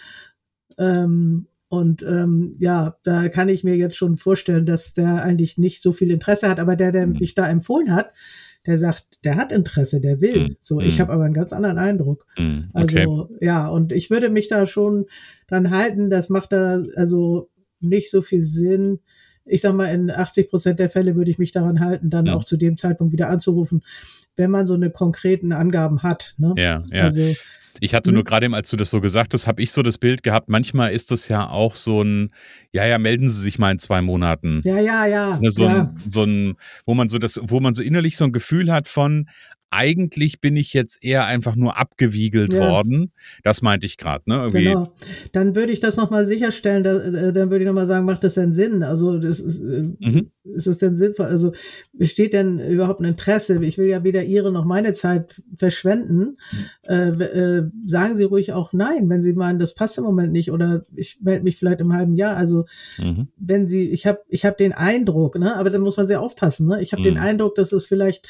Ähm, 0.77 1.47
und 1.67 2.01
ähm, 2.01 2.55
ja, 2.57 2.97
da 3.03 3.29
kann 3.29 3.47
ich 3.47 3.63
mir 3.63 3.75
jetzt 3.75 3.95
schon 3.95 4.15
vorstellen, 4.15 4.65
dass 4.65 4.93
der 4.93 5.23
eigentlich 5.23 5.59
nicht 5.59 5.83
so 5.83 5.91
viel 5.91 6.09
Interesse 6.09 6.49
hat, 6.49 6.59
aber 6.59 6.75
der, 6.75 6.91
der 6.91 7.05
mhm. 7.05 7.19
mich 7.19 7.35
da 7.35 7.47
empfohlen 7.47 7.93
hat, 7.93 8.11
der 8.65 8.77
sagt, 8.77 9.23
der 9.23 9.37
hat 9.37 9.51
Interesse, 9.51 10.01
der 10.01 10.21
will. 10.21 10.49
Mm. 10.49 10.55
So, 10.59 10.79
ich 10.79 10.97
mm. 10.97 11.01
habe 11.01 11.13
aber 11.13 11.23
einen 11.23 11.33
ganz 11.33 11.53
anderen 11.53 11.77
Eindruck. 11.77 12.25
Mm. 12.37 12.69
Okay. 12.73 13.01
Also 13.01 13.29
ja, 13.39 13.67
und 13.67 13.91
ich 13.91 14.09
würde 14.09 14.29
mich 14.29 14.47
da 14.47 14.65
schon 14.65 15.05
dran 15.47 15.71
halten. 15.71 16.09
Das 16.09 16.29
macht 16.29 16.51
da 16.51 16.83
also 16.95 17.49
nicht 17.79 18.11
so 18.11 18.21
viel 18.21 18.41
Sinn. 18.41 18.99
Ich 19.49 19.61
sag 19.61 19.73
mal, 19.73 19.85
in 19.85 20.11
80 20.11 20.49
Prozent 20.49 20.79
der 20.79 20.89
Fälle 20.89 21.15
würde 21.15 21.31
ich 21.31 21.39
mich 21.39 21.51
daran 21.51 21.79
halten, 21.79 22.09
dann 22.09 22.27
ja. 22.27 22.33
auch 22.33 22.43
zu 22.43 22.57
dem 22.57 22.77
Zeitpunkt 22.77 23.13
wieder 23.13 23.29
anzurufen, 23.29 23.83
wenn 24.35 24.51
man 24.51 24.67
so 24.67 24.73
eine 24.73 24.89
konkreten 24.89 25.51
Angaben 25.51 26.03
hat. 26.03 26.35
Ne? 26.37 26.53
Ja, 26.57 26.81
ja. 26.91 27.05
Also 27.05 27.33
ich 27.79 27.93
hatte 27.93 28.11
nur 28.11 28.21
mhm. 28.21 28.25
gerade, 28.25 28.53
als 28.53 28.69
du 28.69 28.77
das 28.77 28.89
so 28.89 29.01
gesagt 29.01 29.33
hast, 29.33 29.47
habe 29.47 29.61
ich 29.61 29.71
so 29.71 29.81
das 29.81 29.97
Bild 29.97 30.23
gehabt, 30.23 30.49
manchmal 30.49 30.91
ist 30.91 31.11
das 31.11 31.27
ja 31.27 31.49
auch 31.49 31.75
so 31.75 32.01
ein, 32.01 32.31
ja, 32.71 32.85
ja, 32.85 32.97
melden 32.97 33.27
Sie 33.27 33.41
sich 33.41 33.59
mal 33.59 33.71
in 33.71 33.79
zwei 33.79 34.01
Monaten. 34.01 34.61
Ja, 34.63 34.79
ja, 34.79 35.05
ja. 35.05 35.39
Ne, 35.39 35.51
so, 35.51 35.63
ja. 35.63 35.79
Ein, 35.79 36.03
so 36.05 36.23
ein, 36.23 36.55
wo 36.85 36.93
man 36.93 37.09
so 37.09 37.19
das, 37.19 37.39
wo 37.41 37.59
man 37.59 37.73
so 37.73 37.83
innerlich 37.83 38.17
so 38.17 38.25
ein 38.25 38.31
Gefühl 38.31 38.71
hat 38.71 38.87
von, 38.87 39.29
eigentlich 39.71 40.41
bin 40.41 40.55
ich 40.55 40.73
jetzt 40.73 41.03
eher 41.03 41.25
einfach 41.25 41.55
nur 41.55 41.77
abgewiegelt 41.77 42.53
ja. 42.53 42.59
worden. 42.59 43.11
Das 43.43 43.61
meinte 43.61 43.85
ich 43.85 43.97
gerade, 43.97 44.23
ne? 44.27 44.35
Irgendwie. 44.35 44.63
Genau. 44.65 44.93
Dann 45.31 45.55
würde 45.55 45.71
ich 45.71 45.79
das 45.79 45.97
nochmal 45.97 46.25
sicherstellen, 46.25 46.83
da, 46.83 46.93
äh, 46.95 47.33
dann 47.33 47.49
würde 47.49 47.63
ich 47.63 47.67
nochmal 47.67 47.87
sagen, 47.87 48.05
macht 48.05 48.23
das 48.23 48.35
denn 48.35 48.53
Sinn? 48.53 48.83
Also 48.83 49.19
das 49.19 49.39
ist, 49.39 49.59
äh, 49.59 49.83
mhm. 49.99 50.31
Ist 50.55 50.67
es 50.67 50.77
denn 50.77 50.95
sinnvoll? 50.95 51.27
Also 51.27 51.51
besteht 51.93 52.33
denn 52.33 52.59
überhaupt 52.59 52.99
ein 53.01 53.05
Interesse? 53.05 53.63
Ich 53.63 53.77
will 53.77 53.87
ja 53.87 54.03
weder 54.03 54.23
Ihre 54.23 54.51
noch 54.51 54.65
meine 54.65 54.93
Zeit 54.93 55.41
verschwenden. 55.55 56.37
Mhm. 56.51 56.65
Äh, 56.87 57.07
äh, 57.23 57.69
sagen 57.85 58.15
Sie 58.15 58.23
ruhig 58.23 58.53
auch 58.53 58.73
nein, 58.73 59.09
wenn 59.09 59.21
Sie 59.21 59.33
meinen, 59.33 59.59
das 59.59 59.73
passt 59.73 59.97
im 59.97 60.03
Moment 60.03 60.31
nicht 60.31 60.51
oder 60.51 60.83
ich 60.95 61.19
melde 61.21 61.43
mich 61.43 61.57
vielleicht 61.57 61.81
im 61.81 61.93
halben 61.93 62.15
Jahr. 62.15 62.35
Also 62.35 62.65
mhm. 62.97 63.27
wenn 63.37 63.67
Sie, 63.67 63.89
ich 63.89 64.05
habe 64.07 64.19
ich 64.27 64.45
hab 64.45 64.57
den 64.57 64.73
Eindruck, 64.73 65.37
ne? 65.37 65.55
aber 65.55 65.69
dann 65.69 65.81
muss 65.81 65.97
man 65.97 66.07
sehr 66.07 66.21
aufpassen. 66.21 66.67
Ne? 66.67 66.81
Ich 66.81 66.93
habe 66.93 67.03
den 67.03 67.15
mhm. 67.15 67.21
Eindruck, 67.21 67.55
dass 67.55 67.71
es 67.71 67.85
vielleicht 67.85 68.29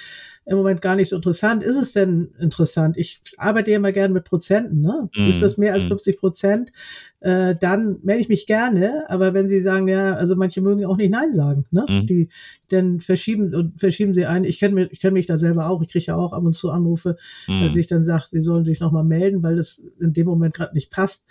im 0.49 0.57
Moment 0.57 0.81
gar 0.81 0.95
nicht 0.95 1.09
so 1.09 1.15
interessant. 1.15 1.63
Ist 1.63 1.77
es 1.77 1.93
denn 1.93 2.31
interessant? 2.39 2.97
Ich 2.97 3.21
arbeite 3.38 3.71
ja 3.71 3.77
immer 3.77 3.91
gerne 3.91 4.13
mit 4.13 4.23
Prozenten. 4.23 4.81
Ne? 4.81 5.09
Mm, 5.15 5.29
ist 5.29 5.41
das 5.41 5.57
mehr 5.57 5.73
als 5.73 5.83
50 5.83 6.15
mhm. 6.15 6.19
Prozent? 6.19 6.71
Äh, 7.19 7.55
dann 7.59 7.99
melde 8.01 8.21
ich 8.21 8.29
mich 8.29 8.47
gerne. 8.47 9.05
Aber 9.09 9.33
wenn 9.33 9.47
Sie 9.47 9.59
sagen, 9.59 9.88
ja, 9.88 10.15
also 10.15 10.35
manche 10.35 10.61
mögen 10.61 10.85
auch 10.85 10.97
nicht 10.97 11.11
Nein 11.11 11.33
sagen. 11.33 11.65
Ne? 11.69 11.85
Mm. 11.88 12.05
Die 12.10 12.30
dann 12.70 13.00
verschieben 13.00 13.54
und 13.54 13.80
verschieben 13.80 14.13
Sie 14.13 14.25
ein. 14.25 14.44
Ich 14.44 14.60
kenne 14.60 14.75
mich, 14.75 14.92
ich 14.92 15.00
kenne 15.00 15.13
mich 15.13 15.28
da 15.28 15.38
selber 15.38 15.70
auch. 15.70 15.82
Ich 15.82 15.89
kriege 15.89 16.06
ja 16.06 16.16
auch 16.16 16.34
ab 16.34 16.44
und 16.44 16.58
zu 16.58 16.72
Anrufe, 16.72 17.16
mm. 17.48 17.62
dass 17.62 17.75
ich 17.75 17.88
dann 17.88 18.04
sage, 18.04 18.25
Sie 18.32 18.42
sollen 18.42 18.66
sich 18.66 18.80
nochmal 18.80 19.04
melden, 19.04 19.44
weil 19.44 19.56
das 19.56 19.84
in 20.01 20.12
dem 20.13 20.25
Moment 20.28 20.56
gerade 20.56 20.74
nicht 20.74 20.92
passt 20.92 21.24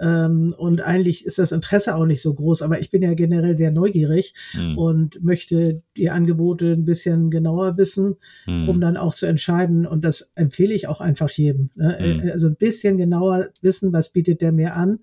Ähm, 0.00 0.54
und 0.56 0.80
eigentlich 0.80 1.24
ist 1.26 1.38
das 1.38 1.50
Interesse 1.50 1.96
auch 1.96 2.06
nicht 2.06 2.22
so 2.22 2.32
groß, 2.32 2.62
aber 2.62 2.80
ich 2.80 2.90
bin 2.90 3.02
ja 3.02 3.14
generell 3.14 3.56
sehr 3.56 3.72
neugierig 3.72 4.34
mhm. 4.54 4.78
und 4.78 5.24
möchte 5.24 5.82
die 5.96 6.10
Angebote 6.10 6.72
ein 6.72 6.84
bisschen 6.84 7.30
genauer 7.30 7.76
wissen, 7.76 8.16
mhm. 8.46 8.68
um 8.68 8.80
dann 8.80 8.96
auch 8.96 9.14
zu 9.14 9.26
entscheiden. 9.26 9.86
Und 9.86 10.04
das 10.04 10.30
empfehle 10.36 10.74
ich 10.74 10.86
auch 10.86 11.00
einfach 11.00 11.30
jedem. 11.30 11.70
Ne? 11.74 12.20
Mhm. 12.22 12.30
Also 12.30 12.46
ein 12.48 12.56
bisschen 12.56 12.96
genauer 12.96 13.48
wissen, 13.60 13.92
was 13.92 14.10
bietet 14.10 14.40
der 14.40 14.52
mir 14.52 14.74
an. 14.76 15.00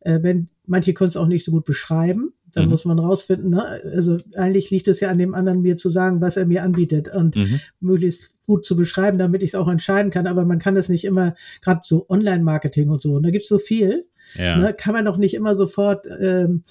Äh, 0.00 0.20
wenn 0.22 0.48
manche 0.68 0.94
können 0.94 1.08
es 1.08 1.16
auch 1.16 1.26
nicht 1.26 1.44
so 1.44 1.50
gut 1.50 1.64
beschreiben, 1.64 2.32
dann 2.52 2.64
mhm. 2.64 2.70
muss 2.70 2.84
man 2.84 2.98
rausfinden. 2.98 3.50
Ne? 3.50 3.80
Also 3.84 4.18
eigentlich 4.34 4.70
liegt 4.70 4.88
es 4.88 5.00
ja 5.00 5.08
an 5.08 5.18
dem 5.18 5.34
anderen, 5.34 5.62
mir 5.62 5.76
zu 5.76 5.88
sagen, 5.88 6.20
was 6.20 6.36
er 6.36 6.46
mir 6.46 6.62
anbietet 6.62 7.08
und 7.12 7.36
mhm. 7.36 7.60
möglichst 7.80 8.40
gut 8.46 8.64
zu 8.64 8.76
beschreiben, 8.76 9.18
damit 9.18 9.42
ich 9.42 9.50
es 9.50 9.54
auch 9.54 9.68
entscheiden 9.68 10.10
kann. 10.10 10.26
Aber 10.26 10.44
man 10.44 10.58
kann 10.58 10.74
das 10.74 10.88
nicht 10.88 11.04
immer, 11.04 11.34
gerade 11.62 11.80
so 11.84 12.06
Online-Marketing 12.08 12.88
und 12.88 13.00
so. 13.00 13.14
Und 13.14 13.24
da 13.24 13.30
gibt's 13.30 13.48
so 13.48 13.58
viel. 13.58 14.06
Ja. 14.34 14.58
Ne? 14.58 14.74
Kann 14.74 14.94
man 14.94 15.04
doch 15.04 15.16
nicht 15.16 15.34
immer 15.34 15.56
sofort 15.56 16.06
ähm, 16.20 16.62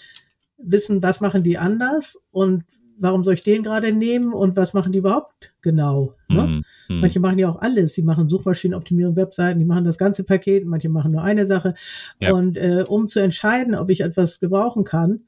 wissen, 0.58 1.04
was 1.04 1.22
machen 1.22 1.44
die 1.44 1.58
anders 1.58 2.18
und 2.32 2.63
warum 3.00 3.24
soll 3.24 3.36
ich 3.36 3.44
den 3.44 3.63
gerade 3.63 3.92
nehmen 3.92 4.34
und 4.34 4.56
was 4.56 4.74
machen 4.74 4.92
die 4.92 5.00
überhaupt 5.00 5.54
genau? 5.62 6.16
Ne? 6.30 6.63
Mhm. 6.89 7.00
Manche 7.00 7.20
machen 7.20 7.39
ja 7.39 7.50
auch 7.50 7.62
alles. 7.62 7.94
Sie 7.94 8.04
machen 8.04 8.30
Suchmaschinenoptimierung, 8.30 9.16
Webseiten, 9.16 9.60
die 9.60 9.66
machen 9.66 9.86
das 9.86 9.98
ganze 9.98 10.24
Paket, 10.24 10.66
manche 10.66 10.89
machen 10.89 11.12
nur 11.12 11.24
eine 11.24 11.48
Sache. 11.48 11.74
Ja. 12.22 12.34
Und 12.34 12.58
äh, 12.58 12.84
um 12.88 13.08
zu 13.08 13.20
entscheiden, 13.20 13.75
ob 13.75 13.89
ich 13.89 14.01
etwas 14.01 14.39
gebrauchen 14.39 14.84
kann, 14.84 15.22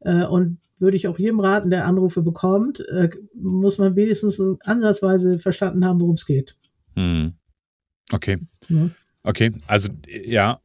äh, 0.00 0.24
und 0.24 0.58
würde 0.78 0.96
ich 0.96 1.08
auch 1.08 1.18
jedem 1.18 1.40
raten, 1.40 1.70
der 1.70 1.86
Anrufe 1.86 2.22
bekommt, 2.22 2.80
äh, 2.88 3.10
muss 3.34 3.78
man 3.78 3.96
wenigstens 3.96 4.40
ansatzweise 4.60 5.38
verstanden 5.38 5.84
haben, 5.84 6.00
worum 6.00 6.14
es 6.14 6.24
geht. 6.24 6.56
Mhm. 6.94 7.34
Okay. 8.12 8.38
Ja. 8.68 8.90
Okay, 9.24 9.52
also 9.66 9.90
ja, 10.06 10.60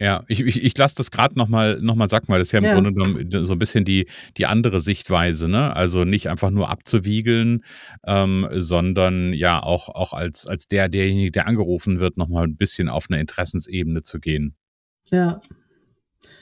ja, 0.00 0.24
ich, 0.28 0.40
ich, 0.44 0.62
ich 0.62 0.78
lasse 0.78 0.94
das 0.96 1.10
gerade 1.10 1.36
nochmal 1.36 1.80
noch 1.80 1.96
mal 1.96 2.08
sagen, 2.08 2.26
weil 2.28 2.38
das 2.38 2.48
ist 2.48 2.52
ja 2.52 2.60
im 2.60 2.64
ja. 2.66 2.74
Grunde 2.74 2.92
genommen 2.92 3.44
so 3.44 3.52
ein 3.52 3.58
bisschen 3.58 3.84
die, 3.84 4.06
die 4.36 4.46
andere 4.46 4.78
Sichtweise, 4.78 5.48
ne? 5.48 5.74
Also 5.74 6.04
nicht 6.04 6.28
einfach 6.28 6.50
nur 6.50 6.70
abzuwiegeln, 6.70 7.64
ähm, 8.06 8.46
sondern 8.52 9.32
ja 9.32 9.60
auch, 9.60 9.88
auch 9.88 10.12
als, 10.12 10.46
als 10.46 10.68
der, 10.68 10.88
derjenige, 10.88 11.32
der 11.32 11.48
angerufen 11.48 11.98
wird, 11.98 12.16
nochmal 12.16 12.44
ein 12.44 12.56
bisschen 12.56 12.88
auf 12.88 13.06
eine 13.10 13.20
Interessensebene 13.20 14.02
zu 14.02 14.20
gehen. 14.20 14.54
Ja. 15.10 15.40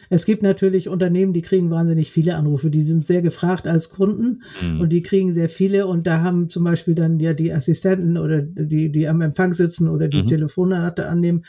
Es 0.08 0.24
gibt 0.24 0.42
natürlich 0.42 0.88
Unternehmen, 0.88 1.32
die 1.32 1.42
kriegen 1.42 1.70
wahnsinnig 1.70 2.10
viele 2.10 2.36
Anrufe, 2.36 2.70
die 2.70 2.82
sind 2.82 3.04
sehr 3.04 3.22
gefragt 3.22 3.66
als 3.66 3.90
Kunden 3.90 4.42
mhm. 4.62 4.80
und 4.80 4.90
die 4.90 5.02
kriegen 5.02 5.34
sehr 5.34 5.48
viele 5.48 5.86
und 5.86 6.06
da 6.06 6.22
haben 6.22 6.48
zum 6.48 6.64
Beispiel 6.64 6.94
dann 6.94 7.18
ja 7.18 7.34
die 7.34 7.52
Assistenten 7.52 8.16
oder 8.16 8.42
die, 8.42 8.90
die 8.90 9.08
am 9.08 9.20
Empfang 9.20 9.52
sitzen 9.52 9.88
oder 9.88 10.08
die 10.08 10.22
mhm. 10.22 10.26
Telefonate 10.26 11.08
annehmen, 11.08 11.44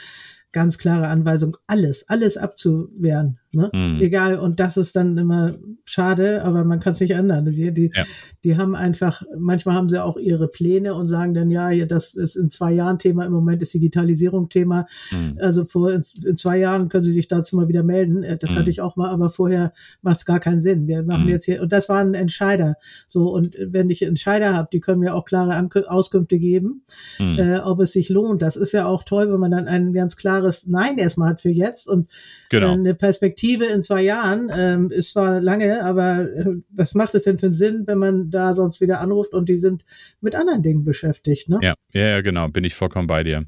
ganz 0.51 0.77
klare 0.77 1.07
Anweisung, 1.07 1.57
alles, 1.67 2.07
alles 2.09 2.37
abzuwehren. 2.37 3.39
Ne? 3.57 3.71
Mhm. 3.73 3.99
Egal, 4.01 4.37
und 4.37 4.59
das 4.59 4.77
ist 4.77 4.95
dann 4.95 5.17
immer 5.17 5.55
schade, 5.83 6.43
aber 6.43 6.63
man 6.63 6.79
kann 6.79 6.93
es 6.93 6.99
nicht 6.99 7.15
ändern. 7.15 7.43
Die, 7.45 7.73
die, 7.73 7.89
ja. 7.91 8.03
die 8.43 8.55
haben 8.55 8.75
einfach, 8.75 9.23
manchmal 9.35 9.73
haben 9.73 9.89
sie 9.89 10.03
auch 10.03 10.15
ihre 10.15 10.47
Pläne 10.47 10.93
und 10.93 11.07
sagen 11.07 11.33
dann, 11.33 11.49
ja, 11.49 11.73
das 11.87 12.13
ist 12.13 12.35
in 12.35 12.51
zwei 12.51 12.71
Jahren 12.71 12.99
Thema, 12.99 13.25
im 13.25 13.31
Moment 13.31 13.63
ist 13.63 13.73
Digitalisierung 13.73 14.49
Thema. 14.49 14.85
Mhm. 15.09 15.39
Also 15.41 15.65
vor 15.65 15.91
in, 15.91 16.03
in, 16.23 16.37
zwei 16.37 16.59
Jahren 16.59 16.87
können 16.87 17.03
sie 17.03 17.11
sich 17.11 17.27
dazu 17.27 17.55
mal 17.55 17.67
wieder 17.67 17.81
melden. 17.81 18.21
Äh, 18.21 18.37
das 18.37 18.51
mhm. 18.51 18.55
hatte 18.57 18.69
ich 18.69 18.79
auch 18.79 18.95
mal, 18.95 19.09
aber 19.09 19.31
vorher 19.31 19.73
macht 20.03 20.17
es 20.17 20.25
gar 20.25 20.39
keinen 20.39 20.61
Sinn. 20.61 20.85
Wir 20.85 21.01
machen 21.01 21.23
mhm. 21.23 21.29
jetzt 21.29 21.45
hier, 21.45 21.59
und 21.59 21.71
das 21.71 21.89
war 21.89 21.97
ein 21.97 22.13
Entscheider. 22.13 22.75
So, 23.07 23.33
und 23.33 23.55
wenn 23.59 23.89
ich 23.89 24.03
Entscheider 24.03 24.55
habe, 24.55 24.69
die 24.71 24.81
können 24.81 24.99
mir 24.99 25.15
auch 25.15 25.25
klare 25.25 25.55
An 25.55 25.67
Auskünfte 25.87 26.37
geben, 26.37 26.83
mhm. 27.17 27.39
äh, 27.39 27.57
ob 27.57 27.79
es 27.79 27.93
sich 27.93 28.09
lohnt. 28.09 28.43
Das 28.43 28.55
ist 28.55 28.73
ja 28.73 28.85
auch 28.85 29.03
toll, 29.03 29.31
wenn 29.33 29.39
man 29.39 29.49
dann 29.49 29.67
ein 29.67 29.93
ganz 29.93 30.15
klares 30.15 30.67
Nein 30.67 30.99
erstmal 30.99 31.29
hat 31.29 31.41
für 31.41 31.49
jetzt 31.49 31.89
und 31.89 32.07
genau. 32.49 32.67
äh, 32.67 32.73
eine 32.73 32.93
Perspektive 32.93 33.46
Perspektive 33.47 33.73
in 33.73 33.83
zwei 33.83 34.01
Jahren 34.01 34.51
ähm, 34.55 34.89
ist 34.91 35.11
zwar 35.11 35.41
lange, 35.41 35.83
aber 35.83 36.21
äh, 36.21 36.45
was 36.69 36.95
macht 36.95 37.15
es 37.15 37.23
denn 37.23 37.37
für 37.37 37.47
einen 37.47 37.55
Sinn, 37.55 37.83
wenn 37.85 37.97
man 37.97 38.29
da 38.29 38.53
sonst 38.53 38.81
wieder 38.81 38.99
anruft 38.99 39.33
und 39.33 39.49
die 39.49 39.57
sind 39.57 39.83
mit 40.21 40.35
anderen 40.35 40.61
Dingen 40.63 40.83
beschäftigt, 40.83 41.49
ne? 41.49 41.59
Ja, 41.61 41.75
ja, 41.93 42.21
genau, 42.21 42.47
bin 42.49 42.63
ich 42.63 42.75
vollkommen 42.75 43.07
bei 43.07 43.23
dir. 43.23 43.45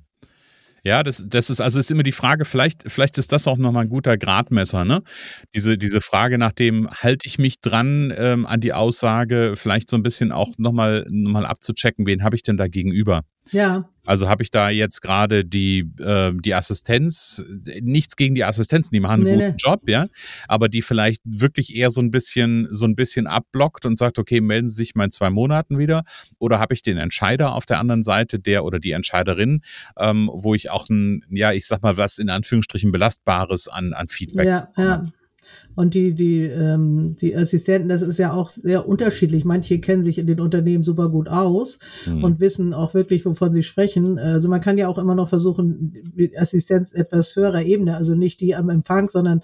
Ja, 0.86 1.04
das, 1.04 1.26
das 1.28 1.50
ist, 1.50 1.60
also 1.60 1.78
ist 1.78 1.92
immer 1.92 2.04
die 2.04 2.14
Frage, 2.14 2.46
vielleicht, 2.46 2.84
vielleicht 2.90 3.18
ist 3.18 3.34
das 3.34 3.48
auch 3.48 3.58
nochmal 3.58 3.84
ein 3.84 3.90
guter 3.90 4.18
Gradmesser, 4.18 4.86
ne? 4.86 5.02
Diese, 5.54 5.78
diese 5.78 6.00
Frage 6.00 6.38
nach 6.38 6.54
dem, 6.54 6.90
halte 6.90 7.28
ich 7.28 7.38
mich 7.38 7.60
dran 7.60 8.14
ähm, 8.16 8.46
an 8.46 8.62
die 8.62 8.72
Aussage, 8.72 9.56
vielleicht 9.58 9.90
so 9.90 9.98
ein 9.98 10.04
bisschen 10.04 10.32
auch 10.32 10.54
nochmal 10.58 11.06
noch 11.10 11.32
mal 11.32 11.46
abzuchecken, 11.46 12.06
wen 12.06 12.24
habe 12.24 12.38
ich 12.38 12.44
denn 12.44 12.56
da 12.56 12.68
gegenüber? 12.68 13.24
Ja. 13.52 13.90
Also 14.06 14.28
habe 14.28 14.42
ich 14.42 14.50
da 14.50 14.70
jetzt 14.70 15.02
gerade 15.02 15.46
die, 15.46 15.92
äh, 16.00 16.32
die 16.34 16.56
Assistenz, 16.56 17.44
nichts 17.82 18.16
gegen 18.16 18.34
die 18.34 18.44
Assistenzen, 18.44 18.92
die 18.92 19.00
machen 19.00 19.22
einen 19.22 19.24
nee, 19.24 19.34
guten 19.34 19.50
nee. 19.50 19.56
Job, 19.58 19.82
ja, 19.88 20.08
aber 20.48 20.68
die 20.68 20.82
vielleicht 20.82 21.22
wirklich 21.26 21.76
eher 21.76 21.92
so 21.92 22.02
ein 22.02 22.10
bisschen, 22.10 22.68
so 22.72 22.88
ein 22.88 22.96
bisschen 22.96 23.28
abblockt 23.28 23.86
und 23.86 23.98
sagt, 23.98 24.18
okay, 24.18 24.42
melden 24.42 24.68
Sie 24.68 24.78
sich 24.78 24.96
mal 24.96 25.06
in 25.06 25.12
zwei 25.12 25.30
Monaten 25.30 25.78
wieder. 25.78 26.04
Oder 26.40 26.60
habe 26.60 26.74
ich 26.74 26.82
den 26.82 26.98
Entscheider 26.98 27.54
auf 27.54 27.68
der 27.68 27.80
anderen 27.80 28.02
Seite, 28.02 28.40
der 28.40 28.64
oder 28.66 28.80
die 28.80 28.92
Entscheiderin, 28.92 29.62
ähm, 29.98 30.30
wo 30.34 30.56
ich 30.56 30.72
auch 30.72 30.90
ein, 30.90 31.24
ja, 31.30 31.52
ich 31.52 31.68
sag 31.68 31.84
mal, 31.84 31.98
was 31.98 32.18
in 32.18 32.30
Anführungsstrichen 32.30 32.92
Belastbares 32.92 33.68
an, 33.68 33.94
an 33.94 34.08
Feedback. 34.08 34.48
Ja, 34.48 34.70
ja. 34.76 35.06
Und 35.80 35.94
die, 35.94 36.14
die, 36.14 36.42
ähm, 36.42 37.16
die 37.22 37.34
Assistenten, 37.38 37.88
das 37.88 38.02
ist 38.02 38.20
ja 38.20 38.34
auch 38.34 38.50
sehr 38.50 38.86
unterschiedlich. 38.86 39.46
Manche 39.46 39.80
kennen 39.80 40.04
sich 40.04 40.20
in 40.20 40.28
den 40.28 40.42
Unternehmen 40.42 40.84
super 40.84 41.08
gut 41.08 41.30
aus 41.30 41.80
mhm. 42.06 42.22
und 42.22 42.42
wissen 42.42 42.74
auch 42.74 42.94
wirklich, 42.94 43.26
wovon 43.26 43.54
sie 43.54 43.64
sprechen. 43.64 44.20
Also 44.20 44.50
man 44.50 44.60
kann 44.60 44.78
ja 44.78 44.90
auch 44.90 44.98
immer 44.98 45.16
noch 45.16 45.30
versuchen, 45.30 45.94
die 46.18 46.38
Assistenz 46.38 46.92
etwas 46.92 47.34
höherer 47.34 47.62
Ebene, 47.62 47.96
also 47.96 48.14
nicht 48.14 48.42
die 48.42 48.58
am 48.58 48.68
Empfang, 48.68 49.08
sondern 49.08 49.40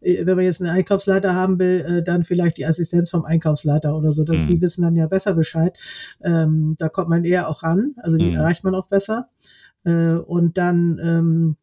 äh, 0.00 0.24
wenn 0.24 0.36
man 0.36 0.46
jetzt 0.46 0.62
einen 0.62 0.70
Einkaufsleiter 0.70 1.34
haben 1.34 1.58
will, 1.58 1.84
äh, 1.86 2.02
dann 2.02 2.24
vielleicht 2.24 2.56
die 2.56 2.64
Assistenz 2.64 3.10
vom 3.10 3.26
Einkaufsleiter 3.26 3.94
oder 3.94 4.10
so. 4.12 4.22
Mhm. 4.22 4.46
Die 4.46 4.62
wissen 4.62 4.80
dann 4.80 4.96
ja 4.96 5.06
besser 5.06 5.34
Bescheid. 5.34 5.76
Ähm, 6.22 6.76
da 6.78 6.88
kommt 6.88 7.10
man 7.10 7.26
eher 7.26 7.50
auch 7.50 7.62
ran, 7.62 7.92
also 7.98 8.16
die 8.16 8.30
mhm. 8.30 8.36
erreicht 8.36 8.64
man 8.64 8.74
auch 8.74 8.88
besser. 8.88 9.28
Äh, 9.84 10.14
und 10.14 10.56
dann 10.56 10.98
ähm, 11.04 11.56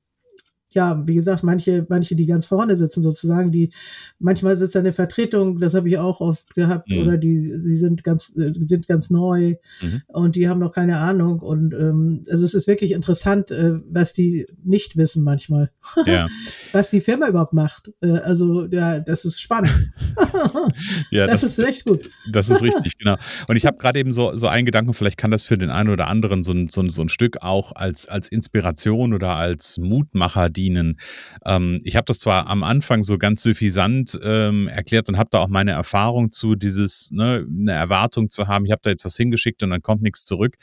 ja, 0.71 1.05
wie 1.05 1.15
gesagt, 1.15 1.43
manche, 1.43 1.85
manche, 1.89 2.15
die 2.15 2.25
ganz 2.25 2.45
vorne 2.45 2.77
sitzen 2.77 3.03
sozusagen, 3.03 3.51
die 3.51 3.71
manchmal 4.19 4.55
sitzt 4.55 4.77
eine 4.77 4.93
Vertretung, 4.93 5.59
das 5.59 5.73
habe 5.73 5.89
ich 5.89 5.97
auch 5.97 6.21
oft 6.21 6.53
gehabt, 6.55 6.89
mhm. 6.89 6.99
oder 6.99 7.17
die, 7.17 7.53
die 7.63 7.77
sind 7.77 8.03
ganz, 8.03 8.33
äh, 8.37 8.53
sind 8.65 8.87
ganz 8.87 9.09
neu 9.09 9.55
mhm. 9.81 10.01
und 10.07 10.35
die 10.35 10.47
haben 10.47 10.59
noch 10.59 10.73
keine 10.73 10.99
Ahnung. 10.99 11.39
Und 11.41 11.73
ähm, 11.73 12.25
also 12.29 12.45
es 12.45 12.53
ist 12.53 12.67
wirklich 12.67 12.93
interessant, 12.93 13.51
äh, 13.51 13.79
was 13.89 14.13
die 14.13 14.47
nicht 14.63 14.97
wissen 14.97 15.23
manchmal. 15.23 15.69
Ja. 16.05 16.27
was 16.71 16.89
die 16.89 16.99
Firma 16.99 17.27
überhaupt 17.27 17.53
macht. 17.53 17.91
Äh, 18.01 18.17
also 18.19 18.65
ja, 18.65 18.99
das 18.99 19.23
ist 19.23 19.39
spannend. 19.39 19.91
ja, 21.11 21.27
das, 21.27 21.41
das, 21.41 21.57
ist 21.57 21.59
echt 21.59 21.85
gut. 21.85 22.09
Das 22.29 22.49
ist 22.49 22.61
richtig, 22.61 22.97
genau. 22.97 23.17
Und 23.47 23.55
ich 23.55 23.65
habe 23.65 23.77
gerade 23.79 23.99
eben 23.99 24.11
so, 24.11 24.35
so 24.35 24.47
einen 24.47 24.65
Gedanken, 24.65 24.93
vielleicht 24.93 25.17
kann 25.17 25.31
das 25.31 25.43
für 25.43 25.57
den 25.57 25.69
einen 25.69 25.89
oder 25.89 26.07
anderen 26.07 26.43
so 26.43 26.53
ein, 26.53 26.69
so 26.69 26.81
ein, 26.81 26.89
so 26.89 27.01
ein 27.01 27.09
Stück 27.09 27.43
auch 27.43 27.73
als, 27.75 28.07
als 28.07 28.29
Inspiration 28.29 29.13
oder 29.13 29.35
als 29.35 29.77
Mutmacher, 29.77 30.49
die 30.49 30.60
dienen. 30.61 30.99
Ähm, 31.45 31.81
ich 31.83 31.95
habe 31.95 32.05
das 32.05 32.19
zwar 32.19 32.47
am 32.47 32.63
Anfang 32.63 33.03
so 33.03 33.17
ganz 33.17 33.41
suffisant 33.41 34.19
ähm, 34.23 34.67
erklärt 34.67 35.09
und 35.09 35.17
habe 35.17 35.29
da 35.31 35.39
auch 35.39 35.47
meine 35.47 35.71
Erfahrung 35.71 36.31
zu, 36.31 36.55
dieses, 36.55 37.09
ne, 37.11 37.45
eine 37.49 37.71
Erwartung 37.71 38.29
zu 38.29 38.47
haben, 38.47 38.65
ich 38.65 38.71
habe 38.71 38.81
da 38.83 38.89
jetzt 38.91 39.05
was 39.05 39.17
hingeschickt 39.17 39.63
und 39.63 39.71
dann 39.71 39.81
kommt 39.81 40.01
nichts 40.01 40.25
zurück. 40.25 40.57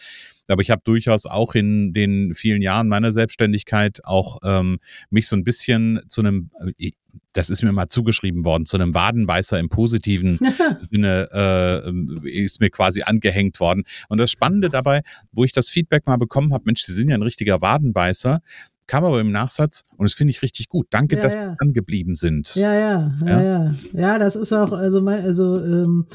Aber 0.51 0.63
ich 0.63 0.71
habe 0.71 0.81
durchaus 0.85 1.27
auch 1.27 1.55
in 1.55 1.93
den 1.93 2.35
vielen 2.35 2.63
Jahren 2.63 2.89
meiner 2.89 3.13
Selbstständigkeit 3.13 4.05
auch 4.05 4.39
ähm, 4.45 4.79
mich 5.11 5.29
so 5.29 5.37
ein 5.37 5.45
bisschen 5.45 6.01
zu 6.09 6.23
einem, 6.23 6.51
äh, 6.79 6.93
das 7.35 7.51
ist 7.51 7.63
mir 7.63 7.73
mal 7.73 7.89
zugeschrieben 7.89 8.45
worden, 8.45 8.65
zu 8.65 8.79
einem 8.79 8.95
Wadenbeißer 8.95 9.59
im 9.59 9.69
positiven 9.69 10.39
Sinne 10.79 11.29
äh, 11.33 12.29
ist 12.31 12.61
mir 12.61 12.71
quasi 12.71 13.03
angehängt 13.03 13.61
worden. 13.61 13.85
Und 14.09 14.19
das 14.19 14.31
Spannende 14.31 14.71
dabei, 14.71 15.03
wo 15.33 15.45
ich 15.45 15.53
das 15.53 15.69
Feedback 15.69 16.07
mal 16.07 16.17
bekommen 16.17 16.55
habe, 16.55 16.65
Mensch, 16.67 16.83
Sie 16.83 16.95
sind 16.95 17.11
ja 17.11 17.15
ein 17.17 17.23
richtiger 17.23 17.61
Wadenbeißer, 17.61 18.41
kam 18.89 19.05
aber 19.05 19.21
im 19.21 19.31
Nachsatz 19.31 19.85
und 19.97 20.09
das 20.09 20.15
finde 20.15 20.33
ich 20.33 20.43
richtig 20.43 20.69
gut. 20.69 20.89
Danke, 20.91 21.17
ja, 21.17 21.23
dass 21.23 21.35
ja. 21.35 21.51
Sie 21.51 21.57
angeblieben 21.61 22.17
sind. 22.17 22.55
Ja, 22.57 22.75
ja, 22.75 23.13
ja, 23.25 23.43
ja, 23.43 23.75
ja. 23.93 24.19
das 24.19 24.35
ist 24.35 24.53
auch, 24.53 24.73
also, 24.73 25.01
also 25.07 25.65
ähm, 25.65 26.07